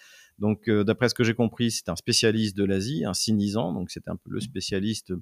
donc, 0.43 0.69
euh, 0.69 0.83
d'après 0.83 1.09
ce 1.09 1.15
que 1.15 1.23
j'ai 1.23 1.35
compris, 1.35 1.71
c'est 1.71 1.89
un 1.89 1.95
spécialiste 1.95 2.57
de 2.57 2.65
l'Asie, 2.65 3.05
un 3.05 3.15
cynisant, 3.15 3.73
donc 3.73 3.93
c'est 3.93 4.09
un 4.09 4.17
peu 4.17 4.29
le 4.29 4.41
spécialiste 4.41 5.13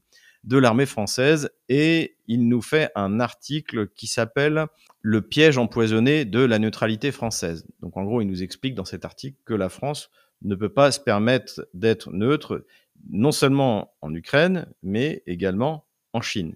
de 0.45 0.57
l'armée 0.57 0.87
française, 0.87 1.51
et 1.69 2.17
il 2.27 2.49
nous 2.49 2.63
fait 2.63 2.91
un 2.95 3.21
article 3.21 3.89
qui 3.89 4.07
s'appelle 4.07 4.65
Le 5.03 5.21
piège 5.21 5.59
empoisonné 5.59 6.25
de 6.25 6.41
la 6.41 6.59
neutralité 6.59 7.13
française. 7.13 7.67
Donc, 7.83 7.99
en 7.99 8.05
gros, 8.05 8.23
il 8.23 8.29
nous 8.29 8.43
explique 8.43 8.75
dans 8.75 8.87
cet 8.87 9.05
article 9.05 9.37
que 9.45 9.53
la 9.53 9.69
France 9.69 10.11
ne 10.41 10.55
peut 10.55 10.73
pas 10.73 10.91
se 10.91 11.01
permettre 11.01 11.69
d'être 11.75 12.11
neutre, 12.13 12.65
non 13.11 13.31
seulement 13.31 13.93
en 14.01 14.15
Ukraine, 14.15 14.73
mais 14.83 15.23
également 15.27 15.85
en 16.15 16.23
Chine. 16.23 16.55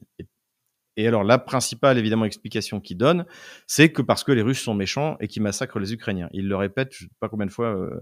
Et 0.96 1.08
alors, 1.08 1.24
la 1.24 1.38
principale, 1.38 1.98
évidemment, 1.98 2.24
explication 2.24 2.80
qu'il 2.80 2.96
donne, 2.96 3.24
c'est 3.66 3.90
que 3.90 4.02
parce 4.02 4.22
que 4.22 4.32
les 4.32 4.42
Russes 4.42 4.62
sont 4.62 4.74
méchants 4.74 5.16
et 5.20 5.28
qu'ils 5.28 5.42
massacrent 5.42 5.78
les 5.78 5.92
Ukrainiens. 5.92 6.28
Il 6.32 6.48
le 6.48 6.56
répète, 6.56 6.92
je 6.92 7.04
ne 7.04 7.08
sais 7.08 7.16
pas 7.18 7.28
combien 7.28 7.46
de 7.46 7.50
fois, 7.50 7.74
euh, 7.74 8.00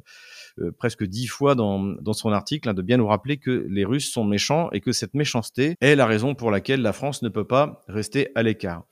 euh, 0.60 0.72
presque 0.72 1.04
dix 1.04 1.26
fois 1.26 1.54
dans, 1.54 1.78
dans 1.80 2.12
son 2.12 2.32
article, 2.32 2.68
hein, 2.68 2.74
de 2.74 2.82
bien 2.82 2.98
nous 2.98 3.06
rappeler 3.06 3.38
que 3.38 3.66
les 3.70 3.84
Russes 3.84 4.12
sont 4.12 4.24
méchants 4.24 4.70
et 4.72 4.80
que 4.80 4.92
cette 4.92 5.14
méchanceté 5.14 5.76
est 5.80 5.96
la 5.96 6.06
raison 6.06 6.34
pour 6.34 6.50
laquelle 6.50 6.82
la 6.82 6.92
France 6.92 7.22
ne 7.22 7.28
peut 7.28 7.46
pas 7.46 7.82
rester 7.88 8.28
à 8.34 8.42
l'écart. 8.42 8.84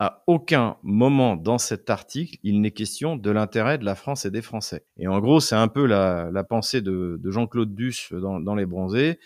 À 0.00 0.22
aucun 0.28 0.76
moment 0.84 1.34
dans 1.34 1.58
cet 1.58 1.90
article, 1.90 2.38
il 2.44 2.60
n'est 2.60 2.70
question 2.70 3.16
de 3.16 3.30
l'intérêt 3.32 3.78
de 3.78 3.84
la 3.84 3.96
France 3.96 4.24
et 4.24 4.30
des 4.30 4.42
Français. 4.42 4.84
Et 4.96 5.08
en 5.08 5.18
gros, 5.18 5.40
c'est 5.40 5.56
un 5.56 5.66
peu 5.66 5.86
la, 5.86 6.30
la 6.32 6.44
pensée 6.44 6.80
de, 6.82 7.18
de 7.20 7.30
Jean-Claude 7.32 7.74
Duss 7.74 8.12
dans, 8.12 8.38
dans 8.38 8.54
Les 8.54 8.66
Bronzés. 8.66 9.18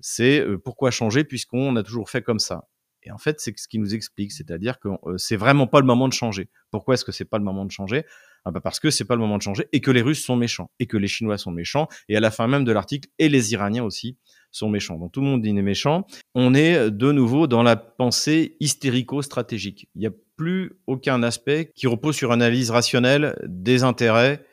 C'est 0.00 0.40
euh, 0.40 0.56
pourquoi 0.56 0.90
changer 0.90 1.24
puisqu'on 1.24 1.76
a 1.76 1.82
toujours 1.82 2.08
fait 2.08 2.22
comme 2.22 2.38
ça. 2.38 2.64
Et 3.04 3.10
en 3.10 3.18
fait, 3.18 3.40
c'est 3.40 3.58
ce 3.58 3.68
qui 3.68 3.78
nous 3.78 3.94
explique, 3.94 4.32
c'est-à-dire 4.32 4.78
que 4.78 4.88
euh, 4.88 5.16
c'est 5.18 5.36
vraiment 5.36 5.66
pas 5.66 5.80
le 5.80 5.86
moment 5.86 6.08
de 6.08 6.12
changer. 6.12 6.48
Pourquoi 6.70 6.94
est-ce 6.94 7.04
que 7.04 7.12
c'est 7.12 7.24
pas 7.24 7.38
le 7.38 7.44
moment 7.44 7.64
de 7.64 7.70
changer? 7.70 8.04
Ah 8.44 8.50
bah 8.50 8.60
Parce 8.60 8.80
que 8.80 8.90
c'est 8.90 9.04
pas 9.04 9.14
le 9.14 9.20
moment 9.20 9.38
de 9.38 9.42
changer 9.42 9.66
et 9.72 9.80
que 9.80 9.90
les 9.90 10.02
Russes 10.02 10.24
sont 10.24 10.36
méchants 10.36 10.70
et 10.78 10.86
que 10.86 10.96
les 10.96 11.08
Chinois 11.08 11.38
sont 11.38 11.50
méchants 11.50 11.88
et 12.08 12.16
à 12.16 12.20
la 12.20 12.30
fin 12.30 12.46
même 12.46 12.64
de 12.64 12.72
l'article 12.72 13.08
et 13.18 13.30
les 13.30 13.52
Iraniens 13.52 13.84
aussi 13.84 14.18
sont 14.50 14.68
méchants. 14.68 14.98
Donc 14.98 15.12
tout 15.12 15.20
le 15.20 15.26
monde 15.26 15.42
dit 15.42 15.48
est 15.48 15.62
méchant. 15.62 16.06
On 16.34 16.54
est 16.54 16.90
de 16.90 17.12
nouveau 17.12 17.46
dans 17.46 17.62
la 17.62 17.76
pensée 17.76 18.56
hystérico-stratégique. 18.60 19.88
Il 19.94 20.00
n'y 20.00 20.06
a 20.06 20.12
plus 20.36 20.72
aucun 20.86 21.22
aspect 21.22 21.72
qui 21.74 21.86
repose 21.86 22.16
sur 22.16 22.32
une 22.32 22.42
analyse 22.42 22.70
rationnelle 22.70 23.34
des 23.46 23.82
intérêts 23.82 24.44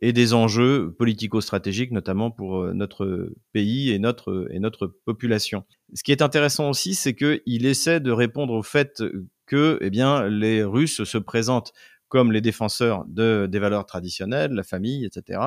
et 0.00 0.12
des 0.12 0.34
enjeux 0.34 0.94
politico-stratégiques, 0.96 1.90
notamment 1.90 2.30
pour 2.30 2.62
euh, 2.62 2.72
notre 2.72 3.32
pays 3.52 3.90
et 3.90 3.98
notre, 3.98 4.48
et 4.50 4.60
notre 4.60 4.86
population. 4.86 5.64
Ce 5.94 6.02
qui 6.02 6.12
est 6.12 6.22
intéressant 6.22 6.70
aussi, 6.70 6.94
c'est 6.94 7.14
qu'il 7.14 7.66
essaie 7.66 8.00
de 8.00 8.10
répondre 8.10 8.54
au 8.54 8.62
fait 8.62 9.02
que 9.46 9.78
eh 9.80 9.90
bien, 9.90 10.28
les 10.28 10.62
Russes 10.62 11.04
se 11.04 11.18
présentent 11.18 11.72
comme 12.08 12.32
les 12.32 12.40
défenseurs 12.40 13.04
de, 13.06 13.46
des 13.50 13.58
valeurs 13.58 13.84
traditionnelles, 13.84 14.52
la 14.52 14.62
famille, 14.62 15.04
etc., 15.04 15.40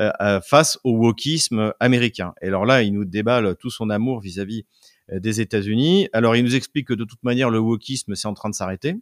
euh, 0.00 0.10
euh, 0.20 0.40
face 0.40 0.78
au 0.82 0.96
wokisme 0.96 1.72
américain. 1.78 2.32
Et 2.42 2.48
alors 2.48 2.66
là, 2.66 2.82
il 2.82 2.92
nous 2.92 3.04
déballe 3.04 3.54
tout 3.56 3.70
son 3.70 3.88
amour 3.88 4.20
vis-à-vis 4.20 4.62
-vis 5.08 5.20
des 5.20 5.40
États-Unis. 5.40 6.08
Alors 6.12 6.34
il 6.34 6.44
nous 6.44 6.56
explique 6.56 6.88
que 6.88 6.94
de 6.94 7.04
toute 7.04 7.22
manière, 7.22 7.50
le 7.50 7.58
wokisme, 7.58 8.14
c'est 8.14 8.28
en 8.28 8.34
train 8.34 8.50
de 8.50 8.54
s'arrêter. 8.54 8.96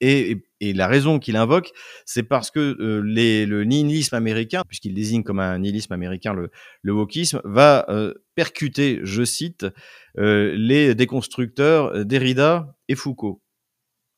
Et, 0.00 0.42
la 0.60 0.86
raison 0.86 1.18
qu'il 1.18 1.36
invoque, 1.36 1.70
c'est 2.04 2.22
parce 2.22 2.50
que 2.50 2.76
euh, 2.80 3.00
le 3.02 3.64
nihilisme 3.64 4.14
américain, 4.14 4.62
puisqu'il 4.66 4.94
désigne 4.94 5.22
comme 5.22 5.38
un 5.38 5.58
nihilisme 5.58 5.92
américain 5.92 6.34
le, 6.34 6.92
wokisme, 6.92 7.40
va 7.44 7.86
euh, 7.88 8.14
percuter, 8.34 9.00
je 9.02 9.24
cite, 9.24 9.66
euh, 10.18 10.54
les 10.56 10.94
déconstructeurs 10.94 12.04
Derrida 12.04 12.74
et 12.88 12.94
Foucault. 12.94 13.42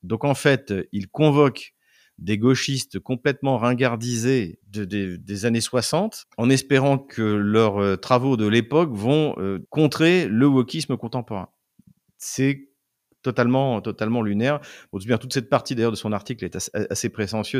Donc 0.02 0.24
en 0.24 0.34
fait, 0.34 0.72
il 0.92 1.08
convoque 1.08 1.74
des 2.18 2.38
gauchistes 2.38 2.98
complètement 2.98 3.58
ringardisés 3.58 4.58
de, 4.68 4.84
de, 4.84 5.16
des 5.16 5.44
années 5.44 5.60
60, 5.60 6.26
en 6.36 6.50
espérant 6.50 6.98
que 6.98 7.22
leurs 7.22 8.00
travaux 8.00 8.36
de 8.36 8.46
l'époque 8.46 8.90
vont 8.92 9.36
contrer 9.70 10.26
le 10.28 10.46
wokisme 10.46 10.96
contemporain. 10.96 11.48
C'est 12.16 12.68
totalement, 13.22 13.80
totalement 13.80 14.22
lunaire. 14.22 14.60
Bon, 14.92 14.98
bien, 14.98 15.18
toute 15.18 15.32
cette 15.32 15.48
partie 15.48 15.74
d'ailleurs 15.74 15.90
de 15.90 15.96
son 15.96 16.12
article 16.12 16.44
est 16.44 16.56
assez, 16.56 16.70
assez, 16.90 17.12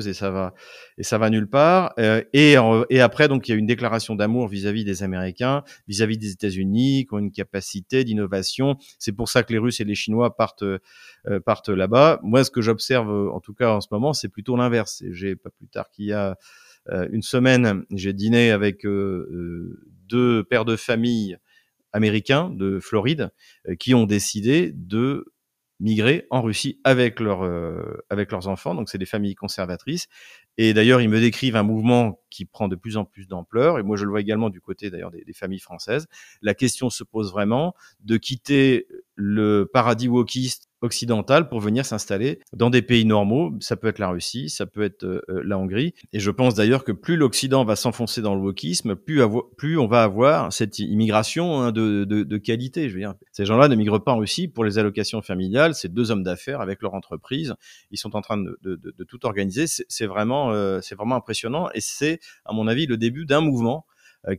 et 0.07 0.13
ça 0.13 0.31
va, 0.31 0.55
et 0.97 1.03
ça 1.03 1.19
va 1.19 1.31
nulle 1.31 1.49
part. 1.49 1.93
Euh, 1.99 2.23
et, 2.33 2.57
et 2.91 3.01
après, 3.01 3.29
donc, 3.29 3.49
il 3.49 3.53
y 3.53 3.55
a 3.55 3.59
une 3.59 3.67
déclaration 3.67 4.15
d'amour 4.15 4.49
vis-à-vis 4.49 4.85
des 4.85 5.03
Américains, 5.03 5.63
vis-à-vis 5.87 6.17
-vis 6.17 6.21
des 6.21 6.33
États-Unis, 6.33 7.07
qui 7.07 7.15
ont 7.15 7.19
une 7.19 7.33
capacité 7.33 8.05
d'innovation. 8.05 8.77
C'est 8.99 9.13
pour 9.13 9.29
ça 9.29 9.43
que 9.43 9.53
les 9.53 9.59
Russes 9.59 9.81
et 9.81 9.85
les 9.85 9.95
Chinois 9.95 10.37
partent, 10.37 10.63
euh, 10.63 11.41
partent 11.45 11.71
là-bas. 11.71 12.21
Moi, 12.23 12.45
ce 12.45 12.51
que 12.51 12.61
j'observe, 12.61 13.11
en 13.11 13.41
tout 13.41 13.55
cas 13.55 13.71
en 13.75 13.81
ce 13.81 13.89
moment, 13.91 14.13
c'est 14.13 14.29
plutôt 14.29 14.57
l'inverse. 14.57 15.03
J'ai 15.11 15.37
pas 15.37 15.51
plus 15.51 15.69
tard 15.69 15.91
qu'il 15.91 16.07
y 16.07 16.13
a 16.13 16.37
euh, 16.91 17.09
une 17.11 17.23
semaine, 17.23 17.85
j'ai 17.91 18.13
dîné 18.13 18.51
avec 18.51 18.87
euh, 18.87 19.29
euh, 19.31 19.81
deux 20.09 20.45
pères 20.45 20.65
de 20.65 20.77
famille 20.77 21.37
américains 21.93 22.51
de 22.51 22.81
Floride 22.81 23.31
qui 23.79 23.95
ont 23.95 24.05
décidé 24.05 24.73
de 24.75 25.27
migrer 25.81 26.27
en 26.31 26.43
Russie 26.43 26.81
avec, 26.85 27.21
leur, 27.21 27.45
euh, 27.45 28.05
avec 28.11 28.33
leurs 28.33 28.49
enfants. 28.49 28.75
Donc, 28.75 28.89
c'est 28.89 28.99
des 28.99 29.07
familles 29.07 29.35
conservatrices. 29.35 30.07
Et 30.57 30.75
d'ailleurs, 30.75 31.01
ils 31.01 31.09
me 31.09 31.21
décrivent 31.21 31.57
un 31.57 31.63
mouvement 31.63 32.21
qui 32.31 32.45
prend 32.45 32.69
de 32.69 32.77
plus 32.77 32.97
en 32.97 33.05
plus 33.05 33.29
d'ampleur. 33.29 33.79
Et 33.79 33.83
moi, 33.83 33.97
je 33.97 34.05
le 34.05 34.11
vois 34.11 34.21
également 34.21 34.51
du 34.51 34.61
côté 34.61 34.91
d'ailleurs 34.91 35.11
des, 35.11 35.25
des, 35.25 35.33
familles 35.33 35.61
françaises. 35.61 36.09
La 36.43 36.55
question 36.55 36.91
se 36.91 37.05
pose 37.05 37.31
vraiment 37.31 37.75
de 38.01 38.17
quitter 38.17 38.87
le 39.19 39.69
paradis 39.71 40.07
wokiste 40.07 40.69
occidentale 40.81 41.49
pour 41.49 41.59
venir 41.59 41.85
s'installer 41.85 42.39
dans 42.53 42.71
des 42.71 42.83
pays 42.83 43.05
normaux. 43.05 43.53
Ça 43.59 43.77
peut 43.77 43.89
être 43.89 43.99
la 43.99 44.11
Russie, 44.11 44.49
ça 44.49 44.65
peut 44.65 44.83
être 44.83 45.03
euh, 45.03 45.21
euh, 45.29 45.43
la 45.45 45.59
Hongrie. 45.59 45.93
Et 46.13 46.21
je 46.21 46.31
pense 46.31 46.55
d'ailleurs 46.55 46.85
que 46.85 46.93
plus 46.93 47.17
l'Occident 47.17 47.65
va 47.65 47.75
s'enfoncer 47.75 48.23
dans 48.23 48.37
le 48.37 48.41
wokisme, 48.41 48.95
plus, 48.95 49.21
plus 49.57 49.77
on 49.77 49.89
va 49.89 50.05
avoir 50.05 50.53
cette 50.53 50.79
immigration 50.79 51.61
hein, 51.61 51.73
de, 51.73 52.05
de, 52.05 52.23
de, 52.23 52.37
qualité. 52.39 52.89
Je 52.89 52.95
veux 52.95 53.01
dire, 53.01 53.15
ces 53.33 53.45
gens-là 53.45 53.67
ne 53.67 53.75
migrent 53.75 54.03
pas 54.03 54.13
en 54.13 54.19
Russie 54.19 54.47
pour 54.47 54.65
les 54.65 54.79
allocations 54.79 55.21
familiales. 55.21 55.75
C'est 55.75 55.93
deux 55.93 56.13
hommes 56.13 56.23
d'affaires 56.23 56.61
avec 56.61 56.81
leur 56.81 56.95
entreprise. 56.95 57.55
Ils 57.91 57.99
sont 57.99 58.15
en 58.15 58.21
train 58.21 58.37
de, 58.37 58.57
de 58.63 59.05
tout 59.05 59.27
organiser. 59.27 59.67
C'est 59.67 60.07
vraiment, 60.07 60.53
euh, 60.53 60.79
c'est 60.81 60.95
vraiment 60.95 61.17
impressionnant. 61.17 61.71
Et 61.75 61.81
c'est, 61.81 62.21
à 62.45 62.53
mon 62.53 62.69
avis, 62.69 62.87
le 62.87 62.97
début 62.97 63.27
d'un 63.27 63.41
mouvement 63.41 63.85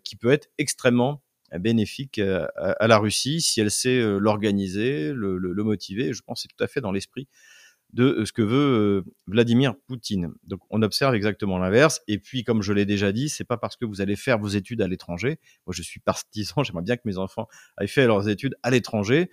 qui 0.04 0.18
peut 0.18 0.32
être 0.32 0.50
extrêmement 0.58 1.22
bénéfique 1.58 2.20
euh, 2.20 2.48
à, 2.56 2.88
la 2.88 2.98
Russie 2.98 3.42
si 3.42 3.60
elle 3.60 3.72
sait 3.72 4.00
euh, 4.00 4.20
l'organiser, 4.20 5.12
le, 5.14 5.38
le, 5.38 5.64
motiver. 5.64 6.14
Je 6.14 6.22
pense 6.22 6.40
que 6.40 6.42
c'est 6.44 6.56
tout 6.56 6.64
à 6.64 6.68
fait 6.68 6.82
dans 6.82 6.92
l'esprit 6.92 7.28
de 7.94 8.04
euh, 8.04 8.26
ce 8.26 8.32
que 8.32 8.44
veut 8.44 9.04
Vladimir 9.26 9.74
Poutine. 9.88 10.34
Donc 10.44 10.62
on 10.70 10.82
observe 10.84 11.16
exactement 11.16 11.58
l'inverse. 11.58 12.02
Et 12.08 12.20
puis 12.20 12.44
comme 12.44 12.62
je 12.62 12.74
l'ai 12.74 12.86
déjà 12.86 13.12
dit, 13.12 13.30
c'est 13.30 13.44
pas 13.44 13.58
parce 13.58 13.76
que 13.76 13.86
vous 13.86 14.02
allez 14.02 14.16
faire 14.16 14.38
vos 14.38 14.50
études 14.50 14.82
à 14.82 14.88
l'étranger. 14.88 15.40
Moi 15.66 15.74
je 15.74 15.82
suis 15.82 16.00
partisan, 16.06 16.64
j'aimerais 16.64 16.84
bien 16.84 16.98
que 16.98 17.04
mes 17.06 17.18
enfants 17.18 17.48
aient 17.82 17.88
fait 17.88 18.06
leurs 18.06 18.30
études 18.30 18.56
à 18.62 18.70
l'étranger 18.70 19.30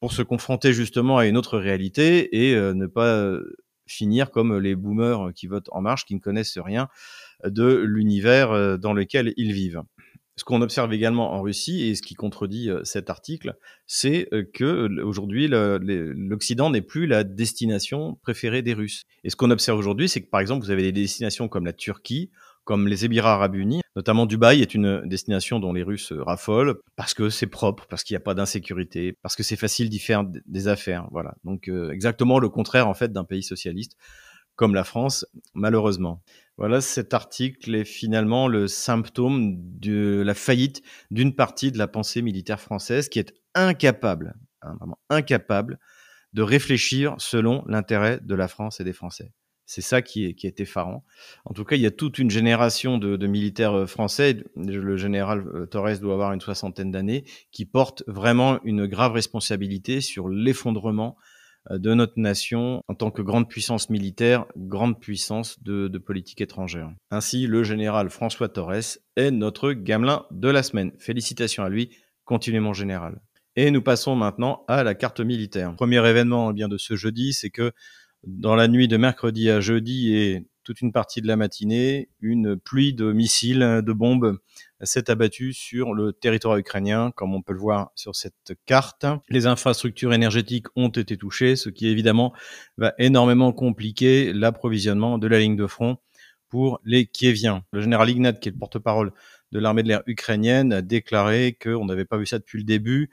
pour 0.00 0.12
se 0.12 0.22
confronter 0.22 0.74
justement 0.74 1.16
à 1.16 1.26
une 1.26 1.38
autre 1.38 1.56
réalité 1.56 2.50
et 2.50 2.54
ne 2.54 2.86
pas 2.86 3.38
finir 3.86 4.30
comme 4.30 4.58
les 4.58 4.74
boomers 4.74 5.32
qui 5.34 5.46
votent 5.46 5.70
en 5.72 5.80
marche, 5.80 6.04
qui 6.04 6.14
ne 6.14 6.20
connaissent 6.20 6.58
rien 6.58 6.88
de 7.42 7.74
l'univers 7.74 8.78
dans 8.78 8.92
lequel 8.92 9.32
ils 9.38 9.52
vivent 9.52 9.82
ce 10.36 10.44
qu'on 10.44 10.62
observe 10.62 10.92
également 10.92 11.32
en 11.32 11.42
Russie 11.42 11.88
et 11.88 11.94
ce 11.94 12.02
qui 12.02 12.14
contredit 12.14 12.68
cet 12.82 13.08
article, 13.10 13.56
c'est 13.86 14.28
que 14.52 14.88
aujourd'hui 15.02 15.48
l'Occident 15.48 16.70
n'est 16.70 16.82
plus 16.82 17.06
la 17.06 17.22
destination 17.24 18.18
préférée 18.22 18.62
des 18.62 18.74
Russes. 18.74 19.04
Et 19.22 19.30
ce 19.30 19.36
qu'on 19.36 19.50
observe 19.50 19.78
aujourd'hui, 19.78 20.08
c'est 20.08 20.20
que 20.22 20.28
par 20.28 20.40
exemple, 20.40 20.64
vous 20.64 20.70
avez 20.70 20.82
des 20.82 20.92
destinations 20.92 21.48
comme 21.48 21.66
la 21.66 21.72
Turquie, 21.72 22.30
comme 22.64 22.88
les 22.88 23.04
Émirats 23.04 23.34
Arabes 23.34 23.56
Unis, 23.56 23.82
notamment 23.94 24.26
Dubaï 24.26 24.62
est 24.62 24.74
une 24.74 25.02
destination 25.06 25.60
dont 25.60 25.72
les 25.72 25.82
Russes 25.82 26.12
raffolent 26.12 26.80
parce 26.96 27.14
que 27.14 27.28
c'est 27.28 27.46
propre, 27.46 27.86
parce 27.88 28.02
qu'il 28.02 28.14
n'y 28.14 28.18
a 28.18 28.24
pas 28.24 28.34
d'insécurité, 28.34 29.16
parce 29.22 29.36
que 29.36 29.42
c'est 29.42 29.56
facile 29.56 29.88
d'y 29.88 29.98
faire 29.98 30.24
des 30.24 30.66
affaires. 30.66 31.06
Voilà. 31.12 31.36
Donc 31.44 31.68
exactement 31.68 32.38
le 32.38 32.48
contraire 32.48 32.88
en 32.88 32.94
fait 32.94 33.12
d'un 33.12 33.24
pays 33.24 33.42
socialiste 33.42 33.96
comme 34.56 34.74
la 34.74 34.84
France, 34.84 35.26
malheureusement. 35.52 36.22
Voilà, 36.56 36.80
cet 36.80 37.14
article 37.14 37.74
est 37.74 37.84
finalement 37.84 38.46
le 38.46 38.68
symptôme 38.68 39.56
de 39.58 40.22
la 40.24 40.34
faillite 40.34 40.82
d'une 41.10 41.34
partie 41.34 41.72
de 41.72 41.78
la 41.78 41.88
pensée 41.88 42.22
militaire 42.22 42.60
française 42.60 43.08
qui 43.08 43.18
est 43.18 43.34
incapable, 43.54 44.36
hein, 44.62 44.76
vraiment 44.78 44.98
incapable, 45.10 45.80
de 46.32 46.42
réfléchir 46.42 47.16
selon 47.18 47.64
l'intérêt 47.66 48.20
de 48.22 48.34
la 48.34 48.46
France 48.46 48.80
et 48.80 48.84
des 48.84 48.92
Français. 48.92 49.32
C'est 49.66 49.80
ça 49.80 50.02
qui 50.02 50.26
est, 50.26 50.34
qui 50.34 50.46
est 50.46 50.60
effarant. 50.60 51.04
En 51.44 51.54
tout 51.54 51.64
cas, 51.64 51.76
il 51.76 51.82
y 51.82 51.86
a 51.86 51.90
toute 51.90 52.18
une 52.18 52.30
génération 52.30 52.98
de, 52.98 53.26
militaires 53.26 53.72
euh, 53.72 53.86
français, 53.86 54.44
le 54.56 54.96
général 54.96 55.46
euh, 55.54 55.66
Torres 55.66 55.98
doit 56.00 56.12
avoir 56.12 56.32
une 56.32 56.40
soixantaine 56.40 56.90
d'années, 56.90 57.24
qui 57.50 57.64
portent 57.64 58.04
vraiment 58.06 58.60
une 58.64 58.86
grave 58.86 59.12
responsabilité 59.12 60.00
sur 60.00 60.28
l'effondrement 60.28 61.16
de 61.70 61.94
notre 61.94 62.18
nation 62.18 62.82
en 62.88 62.94
tant 62.94 63.10
que 63.10 63.22
grande 63.22 63.48
puissance 63.48 63.90
militaire, 63.90 64.46
grande 64.56 65.00
puissance 65.00 65.62
de, 65.62 65.88
politique 65.98 66.40
étrangère. 66.40 66.90
Ainsi, 67.10 67.46
le 67.46 67.64
général 67.64 68.10
François 68.10 68.48
Torres 68.48 68.98
est 69.16 69.30
notre 69.30 69.72
gamelin 69.72 70.26
de 70.30 70.48
la 70.48 70.62
semaine. 70.62 70.92
Félicitations 70.98 71.64
à 71.64 71.68
lui, 71.68 71.90
continuez 72.24 72.60
mon 72.60 72.72
général. 72.72 73.20
Et 73.56 73.70
nous 73.70 73.82
passons 73.82 74.16
maintenant 74.16 74.64
à 74.68 74.82
la 74.82 74.94
carte 74.94 75.20
militaire. 75.20 75.74
Premier 75.76 76.06
événement 76.08 76.50
eh 76.50 76.54
bien 76.54 76.68
de 76.68 76.76
ce 76.76 76.96
jeudi, 76.96 77.32
c'est 77.32 77.50
que 77.50 77.72
dans 78.26 78.56
la 78.56 78.68
nuit 78.68 78.88
de 78.88 78.96
mercredi 78.96 79.48
à 79.50 79.60
jeudi 79.60 80.14
et 80.14 80.46
toute 80.64 80.80
une 80.80 80.92
partie 80.92 81.22
de 81.22 81.28
la 81.28 81.36
matinée, 81.36 82.08
une 82.20 82.56
pluie 82.56 82.94
de 82.94 83.12
missiles, 83.12 83.82
de 83.84 83.92
bombes 83.92 84.38
s'est 84.82 85.10
abattue 85.10 85.52
sur 85.52 85.94
le 85.94 86.12
territoire 86.12 86.56
ukrainien, 86.56 87.10
comme 87.14 87.34
on 87.34 87.42
peut 87.42 87.52
le 87.52 87.58
voir 87.58 87.90
sur 87.94 88.14
cette 88.16 88.54
carte. 88.66 89.06
Les 89.28 89.46
infrastructures 89.46 90.12
énergétiques 90.12 90.66
ont 90.76 90.88
été 90.88 91.16
touchées, 91.16 91.56
ce 91.56 91.68
qui 91.68 91.86
évidemment 91.86 92.32
va 92.76 92.94
énormément 92.98 93.52
compliquer 93.52 94.32
l'approvisionnement 94.32 95.18
de 95.18 95.26
la 95.26 95.38
ligne 95.38 95.56
de 95.56 95.66
front 95.66 95.98
pour 96.48 96.80
les 96.84 97.06
Kieviens. 97.06 97.64
Le 97.72 97.80
général 97.80 98.10
Ignat, 98.10 98.34
qui 98.34 98.48
est 98.48 98.52
le 98.52 98.58
porte-parole 98.58 99.12
de 99.52 99.58
l'armée 99.58 99.82
de 99.82 99.88
l'air 99.88 100.02
ukrainienne, 100.06 100.72
a 100.72 100.82
déclaré 100.82 101.56
qu'on 101.60 101.84
n'avait 101.84 102.04
pas 102.04 102.18
vu 102.18 102.26
ça 102.26 102.38
depuis 102.38 102.58
le 102.58 102.64
début, 102.64 103.10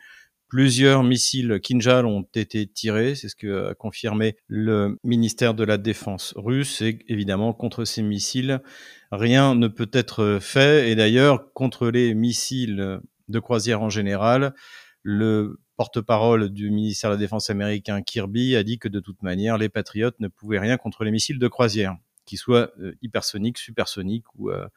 Plusieurs 0.51 1.01
missiles 1.03 1.61
Kinjal 1.63 2.05
ont 2.05 2.27
été 2.35 2.67
tirés, 2.67 3.15
c'est 3.15 3.29
ce 3.29 3.37
que 3.37 3.69
a 3.69 3.73
confirmé 3.73 4.35
le 4.47 4.99
ministère 5.01 5.53
de 5.53 5.63
la 5.63 5.77
Défense 5.77 6.33
russe. 6.35 6.81
Et 6.81 6.99
évidemment, 7.07 7.53
contre 7.53 7.85
ces 7.85 8.01
missiles, 8.01 8.61
rien 9.11 9.55
ne 9.55 9.67
peut 9.67 9.89
être 9.93 10.39
fait. 10.41 10.89
Et 10.89 10.95
d'ailleurs, 10.95 11.51
contre 11.53 11.89
les 11.89 12.13
missiles 12.13 12.99
de 13.27 13.39
croisière 13.39 13.81
en 13.81 13.89
général, 13.89 14.53
le 15.03 15.59
porte-parole 15.77 16.49
du 16.49 16.69
ministère 16.69 17.09
de 17.09 17.15
la 17.15 17.19
Défense 17.19 17.49
américain 17.49 18.01
Kirby 18.01 18.55
a 18.55 18.63
dit 18.63 18.77
que 18.77 18.87
de 18.87 18.99
toute 18.99 19.23
manière, 19.23 19.57
les 19.57 19.69
patriotes 19.69 20.19
ne 20.19 20.27
pouvaient 20.27 20.59
rien 20.59 20.77
contre 20.77 21.03
les 21.03 21.11
missiles 21.11 21.39
de 21.39 21.47
croisière 21.47 21.95
qui 22.25 22.37
soit 22.37 22.71
euh, 22.79 22.93
hypersonique, 23.01 23.57
supersonique 23.57 24.23
ou, 24.35 24.51
euh, 24.51 24.67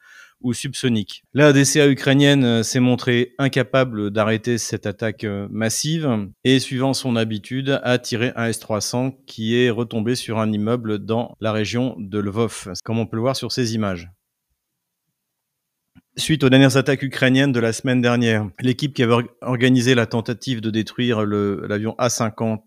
ou 0.41 0.53
subsonique. 0.53 1.23
La 1.33 1.53
DCA 1.53 1.87
ukrainienne 1.87 2.43
euh, 2.43 2.63
s'est 2.63 2.79
montrée 2.79 3.33
incapable 3.37 4.11
d'arrêter 4.11 4.57
cette 4.57 4.85
attaque 4.85 5.25
massive 5.49 6.27
et, 6.43 6.59
suivant 6.59 6.93
son 6.93 7.15
habitude, 7.15 7.79
a 7.83 7.97
tiré 7.97 8.31
un 8.35 8.47
S-300 8.47 9.15
qui 9.25 9.55
est 9.55 9.69
retombé 9.69 10.15
sur 10.15 10.39
un 10.39 10.51
immeuble 10.51 10.99
dans 10.99 11.35
la 11.39 11.51
région 11.51 11.95
de 11.97 12.19
Lvov, 12.19 12.73
comme 12.83 12.99
on 12.99 13.05
peut 13.05 13.15
le 13.15 13.21
voir 13.21 13.35
sur 13.35 13.51
ces 13.51 13.75
images. 13.75 14.09
Suite 16.17 16.45
aux 16.45 16.49
dernières 16.49 16.77
attaques 16.77 17.03
ukrainiennes 17.03 17.51
de 17.51 17.59
la 17.59 17.73
semaine 17.73 18.01
dernière, 18.01 18.47
l'équipe 18.61 18.93
qui 18.93 19.03
avait 19.03 19.27
organisé 19.41 19.95
la 19.95 20.05
tentative 20.05 20.61
de 20.61 20.69
détruire 20.69 21.25
l'avion 21.25 21.93
A-50 21.97 22.61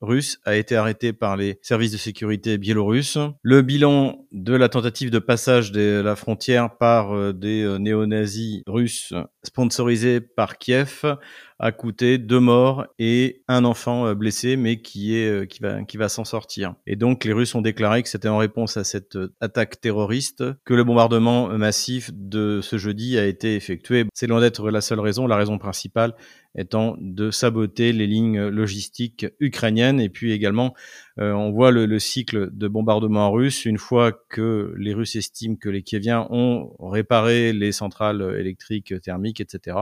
russe 0.00 0.38
a 0.44 0.54
été 0.54 0.76
arrêté 0.76 1.12
par 1.12 1.36
les 1.36 1.58
services 1.62 1.90
de 1.90 1.96
sécurité 1.96 2.58
biélorusses. 2.58 3.18
Le 3.42 3.62
bilan 3.62 4.26
de 4.30 4.54
la 4.54 4.68
tentative 4.68 5.10
de 5.10 5.18
passage 5.18 5.72
de 5.72 6.00
la 6.00 6.14
frontière 6.14 6.76
par 6.76 7.12
euh, 7.12 7.32
des 7.32 7.62
euh, 7.62 7.78
néo-nazis 7.78 8.62
russes 8.66 9.14
sponsorisés 9.42 10.20
par 10.20 10.58
Kiev 10.58 11.16
a 11.58 11.72
coûté 11.72 12.18
deux 12.18 12.40
morts 12.40 12.86
et 12.98 13.42
un 13.48 13.64
enfant 13.64 14.06
euh, 14.06 14.14
blessé, 14.14 14.56
mais 14.56 14.80
qui 14.82 15.16
est 15.16 15.46
qui 15.48 15.60
va 15.60 15.82
qui 15.84 15.96
va 15.96 16.08
s'en 16.08 16.24
sortir. 16.24 16.74
Et 16.86 16.96
donc 16.96 17.24
les 17.24 17.32
Russes 17.32 17.54
ont 17.54 17.62
déclaré 17.62 18.02
que 18.02 18.08
c'était 18.08 18.28
en 18.28 18.38
réponse 18.38 18.76
à 18.76 18.84
cette 18.84 19.18
attaque 19.40 19.80
terroriste 19.80 20.44
que 20.64 20.74
le 20.74 20.84
bombardement 20.84 21.48
massif 21.58 22.10
de 22.12 22.60
ce 22.62 22.78
jeudi 22.78 23.18
a 23.18 23.26
été 23.26 23.56
effectué. 23.56 24.06
C'est 24.14 24.26
loin 24.26 24.40
d'être 24.40 24.70
la 24.70 24.80
seule 24.80 25.00
raison. 25.00 25.26
La 25.26 25.36
raison 25.36 25.58
principale 25.58 26.14
étant 26.56 26.96
de 27.00 27.30
saboter 27.30 27.92
les 27.92 28.06
lignes 28.06 28.48
logistiques 28.48 29.26
ukrainiennes. 29.40 30.00
Et 30.00 30.08
puis 30.08 30.32
également, 30.32 30.74
euh, 31.20 31.32
on 31.32 31.50
voit 31.52 31.70
le, 31.70 31.86
le, 31.86 31.98
cycle 31.98 32.50
de 32.52 32.68
bombardement 32.68 33.30
russe. 33.30 33.64
Une 33.64 33.78
fois 33.78 34.12
que 34.12 34.74
les 34.78 34.94
Russes 34.94 35.16
estiment 35.16 35.56
que 35.56 35.68
les 35.68 35.82
Kieviens 35.82 36.26
ont 36.30 36.74
réparé 36.80 37.52
les 37.52 37.72
centrales 37.72 38.36
électriques 38.38 39.00
thermiques, 39.02 39.40
etc., 39.40 39.76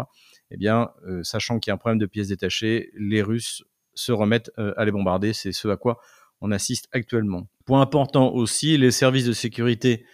eh 0.54 0.56
bien, 0.56 0.90
euh, 1.06 1.22
sachant 1.22 1.58
qu'il 1.58 1.70
y 1.70 1.72
a 1.72 1.74
un 1.74 1.78
problème 1.78 1.98
de 1.98 2.06
pièces 2.06 2.28
détachées, 2.28 2.90
les 2.96 3.22
Russes 3.22 3.64
se 3.94 4.12
remettent 4.12 4.50
euh, 4.58 4.72
à 4.76 4.84
les 4.84 4.92
bombarder. 4.92 5.32
C'est 5.32 5.52
ce 5.52 5.68
à 5.68 5.76
quoi 5.76 6.00
on 6.40 6.50
assiste 6.50 6.88
actuellement. 6.92 7.48
Point 7.64 7.80
important 7.80 8.32
aussi, 8.32 8.76
les 8.76 8.90
services 8.90 9.24
de 9.24 9.32
sécurité 9.32 10.04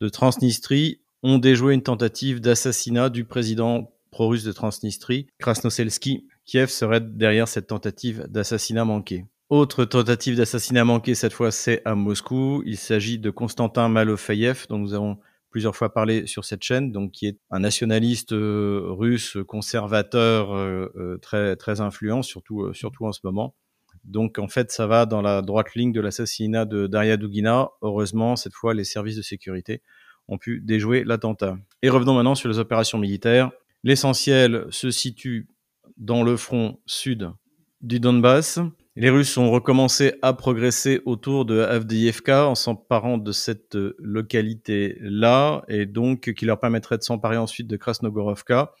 de 0.00 0.08
Transnistrie 0.08 1.00
ont 1.22 1.38
déjoué 1.38 1.74
une 1.74 1.82
tentative 1.82 2.40
d'assassinat 2.40 3.10
du 3.10 3.24
président 3.24 3.92
pro-russe 4.10 4.44
de 4.44 4.52
Transnistrie, 4.52 5.26
Krasnoselski. 5.38 6.26
Kiev 6.44 6.68
serait 6.68 7.00
derrière 7.00 7.48
cette 7.48 7.66
tentative 7.66 8.26
d'assassinat 8.28 8.84
manqué. 8.84 9.26
Autre 9.50 9.84
tentative 9.84 10.36
d'assassinat 10.36 10.84
manqué, 10.84 11.14
cette 11.14 11.32
fois 11.32 11.50
c'est 11.50 11.82
à 11.84 11.94
Moscou. 11.94 12.62
Il 12.66 12.76
s'agit 12.76 13.18
de 13.18 13.30
Konstantin 13.30 13.88
Malofeyev, 13.88 14.66
dont 14.68 14.78
nous 14.78 14.94
avons 14.94 15.18
plusieurs 15.50 15.74
fois 15.74 15.92
parlé 15.92 16.26
sur 16.26 16.44
cette 16.44 16.62
chaîne, 16.62 16.92
donc 16.92 17.12
qui 17.12 17.26
est 17.26 17.38
un 17.50 17.60
nationaliste 17.60 18.32
euh, 18.32 18.86
russe 18.88 19.36
conservateur 19.46 20.52
euh, 20.52 20.88
euh, 20.96 21.18
très 21.18 21.56
très 21.56 21.80
influent, 21.80 22.22
surtout 22.22 22.72
surtout 22.74 23.06
en 23.06 23.12
ce 23.12 23.20
moment. 23.24 23.54
Donc 24.04 24.38
en 24.38 24.48
fait, 24.48 24.70
ça 24.70 24.86
va 24.86 25.06
dans 25.06 25.22
la 25.22 25.42
droite 25.42 25.74
ligne 25.74 25.92
de 25.92 26.00
l'assassinat 26.00 26.64
de 26.64 26.86
Daria 26.86 27.16
Dugina. 27.16 27.70
Heureusement, 27.82 28.36
cette 28.36 28.54
fois, 28.54 28.74
les 28.74 28.84
services 28.84 29.16
de 29.16 29.22
sécurité 29.22 29.82
ont 30.28 30.38
pu 30.38 30.60
déjouer 30.60 31.04
l'attentat. 31.04 31.56
Et 31.82 31.88
revenons 31.88 32.14
maintenant 32.14 32.34
sur 32.34 32.48
les 32.48 32.58
opérations 32.58 32.98
militaires. 32.98 33.50
L'essentiel 33.82 34.66
se 34.70 34.90
situe 34.90 35.48
dans 35.96 36.22
le 36.22 36.36
front 36.36 36.78
sud 36.86 37.30
du 37.80 38.00
Donbass. 38.00 38.60
Les 39.00 39.10
Russes 39.10 39.36
ont 39.36 39.52
recommencé 39.52 40.14
à 40.22 40.32
progresser 40.32 41.02
autour 41.04 41.44
de 41.44 41.60
Avdiivka 41.60 42.48
en 42.48 42.56
s'emparant 42.56 43.16
de 43.16 43.30
cette 43.30 43.76
localité-là 44.00 45.62
et 45.68 45.86
donc 45.86 46.32
qui 46.32 46.44
leur 46.44 46.58
permettrait 46.58 46.98
de 46.98 47.04
s'emparer 47.04 47.36
ensuite 47.36 47.68
de 47.68 47.76
Krasnogorovka 47.76 48.72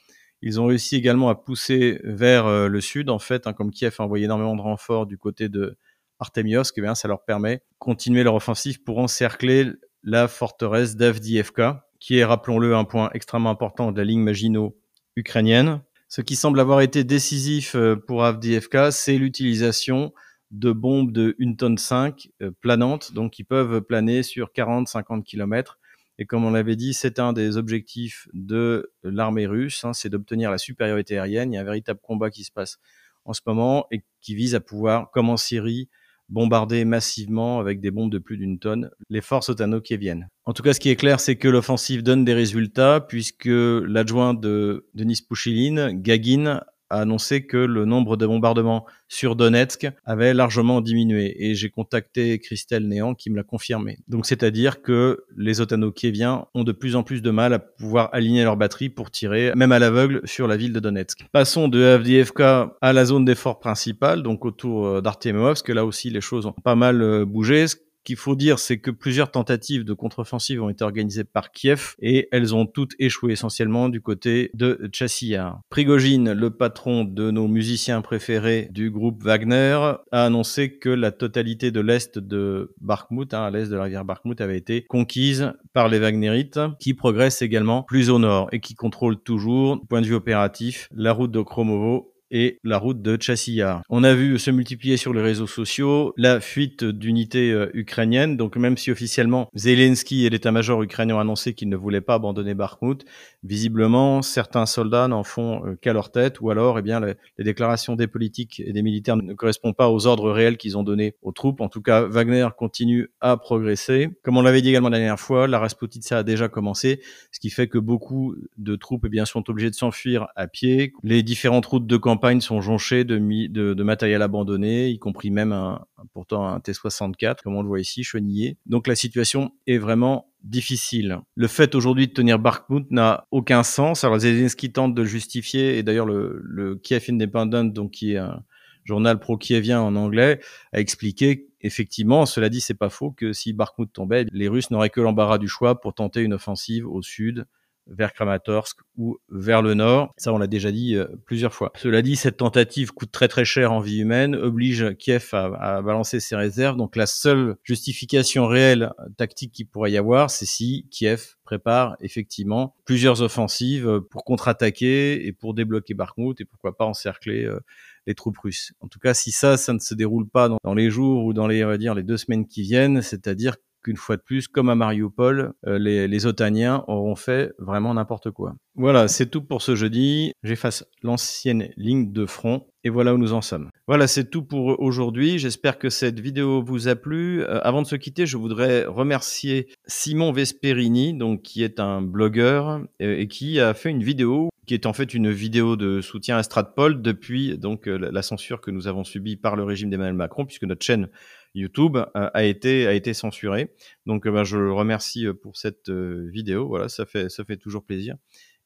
Ils 0.42 0.60
ont 0.60 0.66
réussi 0.66 0.96
également 0.96 1.28
à 1.28 1.36
pousser 1.36 2.00
vers 2.02 2.46
euh, 2.46 2.66
le 2.66 2.80
sud, 2.80 3.10
en 3.10 3.20
fait, 3.20 3.46
hein, 3.46 3.52
comme 3.52 3.70
Kiev 3.70 3.94
a 4.00 4.02
envoyé 4.02 4.24
énormément 4.24 4.56
de 4.56 4.60
renforts 4.60 5.06
du 5.06 5.18
côté 5.18 5.48
de 5.48 5.76
Artemiovsk, 6.18 6.74
eh 6.78 6.80
bien, 6.80 6.96
ça 6.96 7.06
leur 7.06 7.24
permet 7.24 7.58
de 7.58 7.62
continuer 7.78 8.24
leur 8.24 8.34
offensive 8.34 8.82
pour 8.82 8.98
encercler 8.98 9.70
la 10.02 10.26
forteresse 10.26 10.96
d'Avdiivka, 10.96 11.86
qui 12.00 12.18
est, 12.18 12.24
rappelons-le, 12.24 12.74
un 12.74 12.84
point 12.84 13.08
extrêmement 13.14 13.50
important 13.50 13.92
de 13.92 13.98
la 13.98 14.04
ligne 14.04 14.22
Maginot 14.22 14.76
ukrainienne. 15.14 15.80
Ce 16.10 16.22
qui 16.22 16.36
semble 16.36 16.58
avoir 16.58 16.80
été 16.80 17.04
décisif 17.04 17.74
euh, 17.74 17.94
pour 17.94 18.24
Avdiivka, 18.24 18.90
c'est 18.92 19.18
l'utilisation 19.18 20.14
de 20.50 20.72
bombes 20.72 21.12
de 21.12 21.36
1 21.38 21.52
tonne 21.56 21.76
5 21.76 22.30
euh, 22.40 22.50
planantes, 22.62 23.12
donc 23.12 23.32
qui 23.32 23.44
peuvent 23.44 23.82
planer 23.82 24.22
sur 24.22 24.48
40-50 24.48 25.22
km. 25.22 25.78
Et 26.18 26.24
comme 26.24 26.46
on 26.46 26.50
l'avait 26.50 26.76
dit, 26.76 26.94
c'est 26.94 27.18
un 27.18 27.34
des 27.34 27.58
objectifs 27.58 28.26
de 28.32 28.90
l'armée 29.02 29.46
russe, 29.46 29.84
hein, 29.84 29.92
c'est 29.92 30.08
d'obtenir 30.08 30.50
la 30.50 30.56
supériorité 30.56 31.18
aérienne. 31.18 31.52
Il 31.52 31.56
y 31.56 31.58
a 31.58 31.60
un 31.60 31.64
véritable 31.64 32.00
combat 32.02 32.30
qui 32.30 32.42
se 32.42 32.52
passe 32.52 32.78
en 33.26 33.34
ce 33.34 33.42
moment 33.44 33.86
et 33.90 34.02
qui 34.22 34.34
vise 34.34 34.54
à 34.54 34.60
pouvoir, 34.60 35.10
comme 35.10 35.28
en 35.28 35.36
Syrie, 35.36 35.90
bombarder 36.28 36.84
massivement 36.84 37.58
avec 37.58 37.80
des 37.80 37.90
bombes 37.90 38.10
de 38.10 38.18
plus 38.18 38.36
d'une 38.36 38.58
tonne 38.58 38.90
les 39.08 39.20
forces 39.20 39.48
otano-kieviennes. 39.48 40.28
En 40.44 40.52
tout 40.52 40.62
cas, 40.62 40.72
ce 40.72 40.80
qui 40.80 40.90
est 40.90 40.96
clair, 40.96 41.20
c'est 41.20 41.36
que 41.36 41.48
l'offensive 41.48 42.02
donne 42.02 42.24
des 42.24 42.34
résultats 42.34 43.00
puisque 43.00 43.48
l'adjoint 43.48 44.34
de 44.34 44.88
Denis 44.94 45.20
Pouchiline, 45.26 45.90
Gagin, 45.92 46.60
a 46.90 47.00
annoncé 47.00 47.46
que 47.46 47.56
le 47.56 47.84
nombre 47.84 48.16
de 48.16 48.26
bombardements 48.26 48.86
sur 49.08 49.36
Donetsk 49.36 49.88
avait 50.04 50.34
largement 50.34 50.80
diminué. 50.80 51.34
Et 51.38 51.54
j'ai 51.54 51.70
contacté 51.70 52.38
Christelle 52.38 52.86
Néant 52.88 53.14
qui 53.14 53.30
me 53.30 53.36
l'a 53.36 53.42
confirmé. 53.42 53.98
Donc 54.08 54.26
c'est-à-dire 54.26 54.82
que 54.82 55.24
les 55.36 55.60
otano-kieviens 55.60 56.46
ont 56.54 56.64
de 56.64 56.72
plus 56.72 56.96
en 56.96 57.02
plus 57.02 57.22
de 57.22 57.30
mal 57.30 57.52
à 57.52 57.58
pouvoir 57.58 58.10
aligner 58.12 58.44
leurs 58.44 58.56
batteries 58.56 58.90
pour 58.90 59.10
tirer, 59.10 59.52
même 59.56 59.72
à 59.72 59.78
l'aveugle, 59.78 60.20
sur 60.24 60.46
la 60.46 60.56
ville 60.56 60.72
de 60.72 60.80
Donetsk. 60.80 61.26
Passons 61.32 61.68
de 61.68 61.82
Avdiivka 61.82 62.76
à 62.80 62.92
la 62.92 63.04
zone 63.04 63.24
d'effort 63.24 63.58
principale, 63.58 64.22
donc 64.22 64.44
autour 64.44 64.86
euh, 64.86 65.00
d'Artemovsk. 65.00 65.68
Là 65.68 65.84
aussi, 65.84 66.10
les 66.10 66.20
choses 66.20 66.46
ont 66.46 66.52
pas 66.52 66.74
mal 66.74 67.02
euh, 67.02 67.24
bougé 67.24 67.58
qu'il 68.04 68.16
faut 68.16 68.36
dire, 68.36 68.58
c'est 68.58 68.78
que 68.78 68.90
plusieurs 68.90 69.30
tentatives 69.30 69.84
de 69.84 69.92
contre-offensive 69.92 70.62
ont 70.62 70.68
été 70.68 70.84
organisées 70.84 71.24
par 71.24 71.52
Kiev 71.52 71.94
et 72.00 72.28
elles 72.32 72.54
ont 72.54 72.66
toutes 72.66 72.94
échoué 72.98 73.32
essentiellement 73.32 73.88
du 73.88 74.00
côté 74.00 74.50
de 74.54 74.88
Chassillard. 74.92 75.60
Prigogine, 75.70 76.32
le 76.32 76.50
patron 76.50 77.04
de 77.04 77.30
nos 77.30 77.48
musiciens 77.48 78.00
préférés 78.02 78.68
du 78.70 78.90
groupe 78.90 79.22
Wagner, 79.22 79.78
a 80.12 80.24
annoncé 80.24 80.78
que 80.78 80.88
la 80.88 81.12
totalité 81.12 81.70
de 81.70 81.80
l'est 81.80 82.18
de 82.18 82.74
Bakhmut, 82.80 83.32
hein, 83.34 83.42
à 83.42 83.50
l'est 83.50 83.68
de 83.68 83.76
la 83.76 83.84
rivière 83.84 84.04
Bakhmut, 84.04 84.40
avait 84.40 84.58
été 84.58 84.82
conquise 84.82 85.52
par 85.72 85.88
les 85.88 85.98
Wagnerites, 85.98 86.60
qui 86.80 86.94
progressent 86.94 87.42
également 87.42 87.82
plus 87.82 88.10
au 88.10 88.18
nord 88.18 88.48
et 88.52 88.60
qui 88.60 88.74
contrôlent 88.74 89.20
toujours, 89.20 89.80
du 89.80 89.86
point 89.86 90.00
de 90.00 90.06
vue 90.06 90.14
opératif, 90.14 90.88
la 90.92 91.12
route 91.12 91.30
de 91.30 91.40
Kromovo 91.40 92.14
et 92.30 92.58
la 92.64 92.78
route 92.78 93.02
de 93.02 93.16
Chassillard. 93.20 93.82
On 93.88 94.04
a 94.04 94.14
vu 94.14 94.38
se 94.38 94.50
multiplier 94.50 94.96
sur 94.96 95.12
les 95.12 95.22
réseaux 95.22 95.46
sociaux 95.46 96.12
la 96.16 96.40
fuite 96.40 96.84
d'unités 96.84 97.50
euh, 97.50 97.70
ukrainiennes. 97.74 98.36
Donc 98.36 98.56
même 98.56 98.76
si 98.76 98.90
officiellement 98.90 99.48
Zelensky 99.54 100.26
et 100.26 100.30
l'état-major 100.30 100.82
ukrainien 100.82 101.16
ont 101.16 101.20
annoncé 101.20 101.54
qu'ils 101.54 101.68
ne 101.68 101.76
voulaient 101.76 102.00
pas 102.00 102.14
abandonner 102.14 102.54
Bakhmut, 102.54 103.04
visiblement 103.42 104.22
certains 104.22 104.66
soldats 104.66 105.08
n'en 105.08 105.24
font 105.24 105.64
euh, 105.66 105.76
qu'à 105.80 105.92
leur 105.92 106.10
tête 106.10 106.40
ou 106.40 106.50
alors 106.50 106.78
eh 106.78 106.82
bien 106.82 107.00
les, 107.00 107.14
déclarations 107.38 107.96
des 107.96 108.06
politiques 108.06 108.60
et 108.64 108.72
des 108.72 108.82
militaires 108.82 109.16
ne 109.16 109.34
correspondent 109.34 109.76
pas 109.76 109.90
aux 109.90 110.06
ordres 110.06 110.30
réels 110.30 110.56
qu'ils 110.56 110.76
ont 110.76 110.82
donnés 110.82 111.14
aux 111.22 111.32
troupes. 111.32 111.60
En 111.60 111.68
tout 111.68 111.82
cas, 111.82 112.02
Wagner 112.02 112.48
continue 112.56 113.10
à 113.20 113.36
progresser. 113.36 114.10
Comme 114.22 114.36
on 114.36 114.42
l'avait 114.42 114.62
dit 114.62 114.68
également 114.68 114.88
la 114.88 114.98
dernière 114.98 115.20
fois, 115.20 115.46
la 115.46 115.58
Rasputitsa 115.58 116.18
a 116.18 116.22
déjà 116.22 116.48
commencé, 116.48 117.00
ce 117.32 117.40
qui 117.40 117.50
fait 117.50 117.68
que 117.68 117.78
beaucoup 117.78 118.34
de 118.56 118.76
troupes 118.76 119.04
eh 119.06 119.08
bien 119.08 119.24
sont 119.24 119.48
obligées 119.48 119.70
de 119.70 119.74
s'enfuir 119.74 120.26
à 120.36 120.46
pied. 120.46 120.92
Les 121.02 121.22
différentes 121.22 121.66
routes 121.66 121.86
de 121.86 121.96
campagne 121.96 122.17
campagnes 122.18 122.40
sont 122.40 122.60
jonchées 122.60 123.04
de, 123.04 123.16
de, 123.46 123.82
matériel 123.84 124.22
abandonné, 124.22 124.88
y 124.88 124.98
compris 124.98 125.30
même 125.30 125.52
un, 125.52 125.84
pourtant 126.12 126.48
un 126.48 126.58
T-64, 126.58 127.42
comme 127.44 127.54
on 127.54 127.62
le 127.62 127.68
voit 127.68 127.78
ici, 127.78 128.02
chenillé. 128.02 128.56
Donc 128.66 128.88
la 128.88 128.96
situation 128.96 129.52
est 129.68 129.78
vraiment 129.78 130.32
difficile. 130.42 131.20
Le 131.36 131.46
fait 131.46 131.76
aujourd'hui 131.76 132.08
de 132.08 132.12
tenir 132.12 132.40
Bakhmut 132.40 132.90
n'a 132.90 133.28
aucun 133.30 133.62
sens. 133.62 134.02
Alors 134.02 134.18
Zelensky 134.18 134.72
tente 134.72 134.96
de 134.96 135.02
le 135.02 135.06
justifier, 135.06 135.78
et 135.78 135.84
d'ailleurs 135.84 136.06
le, 136.06 136.40
le 136.42 136.74
Kiev 136.74 137.04
Independent, 137.08 137.72
donc 137.72 137.92
qui 137.92 138.14
est 138.14 138.18
un 138.18 138.42
journal 138.84 139.20
pro-kievien 139.20 139.80
en 139.80 139.94
anglais, 139.94 140.40
a 140.72 140.80
expliqué 140.80 141.46
effectivement, 141.60 142.26
cela 142.26 142.48
dit, 142.48 142.60
c'est 142.60 142.74
pas 142.74 142.90
faux 142.90 143.12
que 143.12 143.32
si 143.32 143.52
Bakhmut 143.52 143.92
tombait, 143.92 144.26
les 144.32 144.48
Russes 144.48 144.70
n'auraient 144.70 144.90
que 144.90 145.00
l'embarras 145.00 145.38
du 145.38 145.46
choix 145.46 145.80
pour 145.80 145.94
tenter 145.94 146.22
une 146.22 146.34
offensive 146.34 146.88
au 146.88 147.00
sud 147.00 147.46
vers 147.88 148.12
Kramatorsk 148.12 148.78
ou 148.96 149.18
vers 149.30 149.62
le 149.62 149.74
nord. 149.74 150.12
Ça, 150.16 150.32
on 150.32 150.38
l'a 150.38 150.46
déjà 150.46 150.70
dit 150.70 150.96
euh, 150.96 151.06
plusieurs 151.26 151.54
fois. 151.54 151.72
Cela 151.76 152.02
dit, 152.02 152.16
cette 152.16 152.36
tentative 152.36 152.92
coûte 152.92 153.10
très 153.10 153.28
très 153.28 153.44
cher 153.44 153.72
en 153.72 153.80
vie 153.80 153.98
humaine, 153.98 154.34
oblige 154.36 154.96
Kiev 154.98 155.28
à, 155.32 155.76
à 155.76 155.82
balancer 155.82 156.20
ses 156.20 156.36
réserves. 156.36 156.76
Donc 156.76 156.96
la 156.96 157.06
seule 157.06 157.56
justification 157.64 158.46
réelle 158.46 158.92
tactique 159.16 159.52
qui 159.52 159.64
pourrait 159.64 159.92
y 159.92 159.96
avoir, 159.96 160.30
c'est 160.30 160.46
si 160.46 160.86
Kiev 160.90 161.36
prépare 161.44 161.96
effectivement 162.00 162.74
plusieurs 162.84 163.22
offensives 163.22 164.00
pour 164.10 164.24
contre-attaquer 164.24 165.26
et 165.26 165.32
pour 165.32 165.54
débloquer 165.54 165.94
Bakhmut 165.94 166.38
et 166.40 166.44
pourquoi 166.44 166.76
pas 166.76 166.84
encercler 166.84 167.44
euh, 167.44 167.58
les 168.06 168.14
troupes 168.14 168.38
russes. 168.38 168.72
En 168.80 168.88
tout 168.88 168.98
cas, 168.98 169.14
si 169.14 169.30
ça, 169.30 169.56
ça 169.56 169.72
ne 169.72 169.78
se 169.78 169.94
déroule 169.94 170.28
pas 170.28 170.48
dans, 170.48 170.58
dans 170.62 170.74
les 170.74 170.90
jours 170.90 171.24
ou 171.24 171.32
dans 171.32 171.46
les, 171.46 171.64
on 171.64 171.68
va 171.68 171.78
dire, 171.78 171.94
les 171.94 172.02
deux 172.02 172.16
semaines 172.16 172.46
qui 172.46 172.62
viennent, 172.62 173.02
c'est-à-dire 173.02 173.56
qu'une 173.82 173.96
fois 173.96 174.16
de 174.16 174.22
plus, 174.22 174.48
comme 174.48 174.68
à 174.68 174.74
Mariupol, 174.74 175.52
euh, 175.66 175.78
les, 175.78 176.26
Otaniens 176.26 176.84
auront 176.88 177.14
fait 177.14 177.52
vraiment 177.58 177.94
n'importe 177.94 178.30
quoi. 178.30 178.54
Voilà, 178.74 179.08
c'est 179.08 179.26
tout 179.26 179.42
pour 179.42 179.62
ce 179.62 179.74
jeudi. 179.74 180.32
J'efface 180.42 180.84
l'ancienne 181.02 181.70
ligne 181.76 182.12
de 182.12 182.26
front 182.26 182.66
et 182.84 182.90
voilà 182.90 183.14
où 183.14 183.18
nous 183.18 183.32
en 183.32 183.42
sommes. 183.42 183.70
Voilà, 183.86 184.06
c'est 184.06 184.30
tout 184.30 184.42
pour 184.42 184.80
aujourd'hui. 184.80 185.38
J'espère 185.38 185.78
que 185.78 185.90
cette 185.90 186.20
vidéo 186.20 186.62
vous 186.62 186.88
a 186.88 186.96
plu. 186.96 187.42
Euh, 187.42 187.60
avant 187.62 187.82
de 187.82 187.86
se 187.86 187.96
quitter, 187.96 188.26
je 188.26 188.36
voudrais 188.36 188.84
remercier 188.84 189.68
Simon 189.86 190.32
Vesperini, 190.32 191.14
donc 191.14 191.42
qui 191.42 191.62
est 191.62 191.80
un 191.80 192.02
blogueur 192.02 192.80
euh, 193.02 193.18
et 193.18 193.28
qui 193.28 193.60
a 193.60 193.74
fait 193.74 193.90
une 193.90 194.02
vidéo 194.02 194.50
qui 194.66 194.74
est 194.74 194.84
en 194.84 194.92
fait 194.92 195.14
une 195.14 195.30
vidéo 195.30 195.76
de 195.76 196.02
soutien 196.02 196.36
à 196.36 196.42
Stratpol 196.42 197.00
depuis 197.00 197.56
donc 197.56 197.86
la 197.86 198.20
censure 198.20 198.60
que 198.60 198.70
nous 198.70 198.86
avons 198.86 199.02
subie 199.02 199.36
par 199.36 199.56
le 199.56 199.64
régime 199.64 199.88
d'Emmanuel 199.88 200.14
Macron, 200.14 200.44
puisque 200.44 200.64
notre 200.64 200.84
chaîne 200.84 201.08
YouTube 201.54 201.96
euh, 201.96 202.30
a 202.34 202.44
été 202.44 202.86
a 202.86 202.92
été 202.92 203.14
censuré. 203.14 203.72
Donc 204.06 204.26
euh, 204.26 204.30
ben, 204.30 204.44
je 204.44 204.58
le 204.58 204.72
remercie 204.72 205.26
euh, 205.26 205.34
pour 205.34 205.56
cette 205.56 205.90
vidéo. 205.90 206.68
Voilà, 206.68 206.88
ça 206.88 207.06
fait 207.06 207.28
ça 207.28 207.44
fait 207.44 207.56
toujours 207.56 207.84
plaisir 207.84 208.16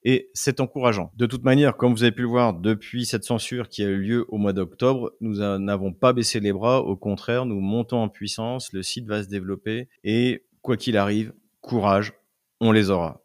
et 0.04 0.30
c'est 0.34 0.60
encourageant. 0.60 1.12
De 1.16 1.26
toute 1.26 1.44
manière, 1.44 1.76
comme 1.76 1.92
vous 1.92 2.02
avez 2.02 2.12
pu 2.12 2.22
le 2.22 2.28
voir 2.28 2.54
depuis 2.54 3.06
cette 3.06 3.24
censure 3.24 3.68
qui 3.68 3.84
a 3.84 3.86
eu 3.86 3.98
lieu 3.98 4.24
au 4.28 4.36
mois 4.36 4.52
d'octobre, 4.52 5.12
nous 5.20 5.36
n'avons 5.36 5.92
pas 5.92 6.12
baissé 6.12 6.40
les 6.40 6.52
bras, 6.52 6.80
au 6.80 6.96
contraire, 6.96 7.46
nous 7.46 7.60
montons 7.60 7.98
en 7.98 8.08
puissance, 8.08 8.72
le 8.72 8.82
site 8.82 9.06
va 9.06 9.22
se 9.22 9.28
développer 9.28 9.88
et 10.02 10.44
quoi 10.60 10.76
qu'il 10.76 10.96
arrive, 10.96 11.32
courage, 11.60 12.14
on 12.60 12.72
les 12.72 12.90
aura. 12.90 13.21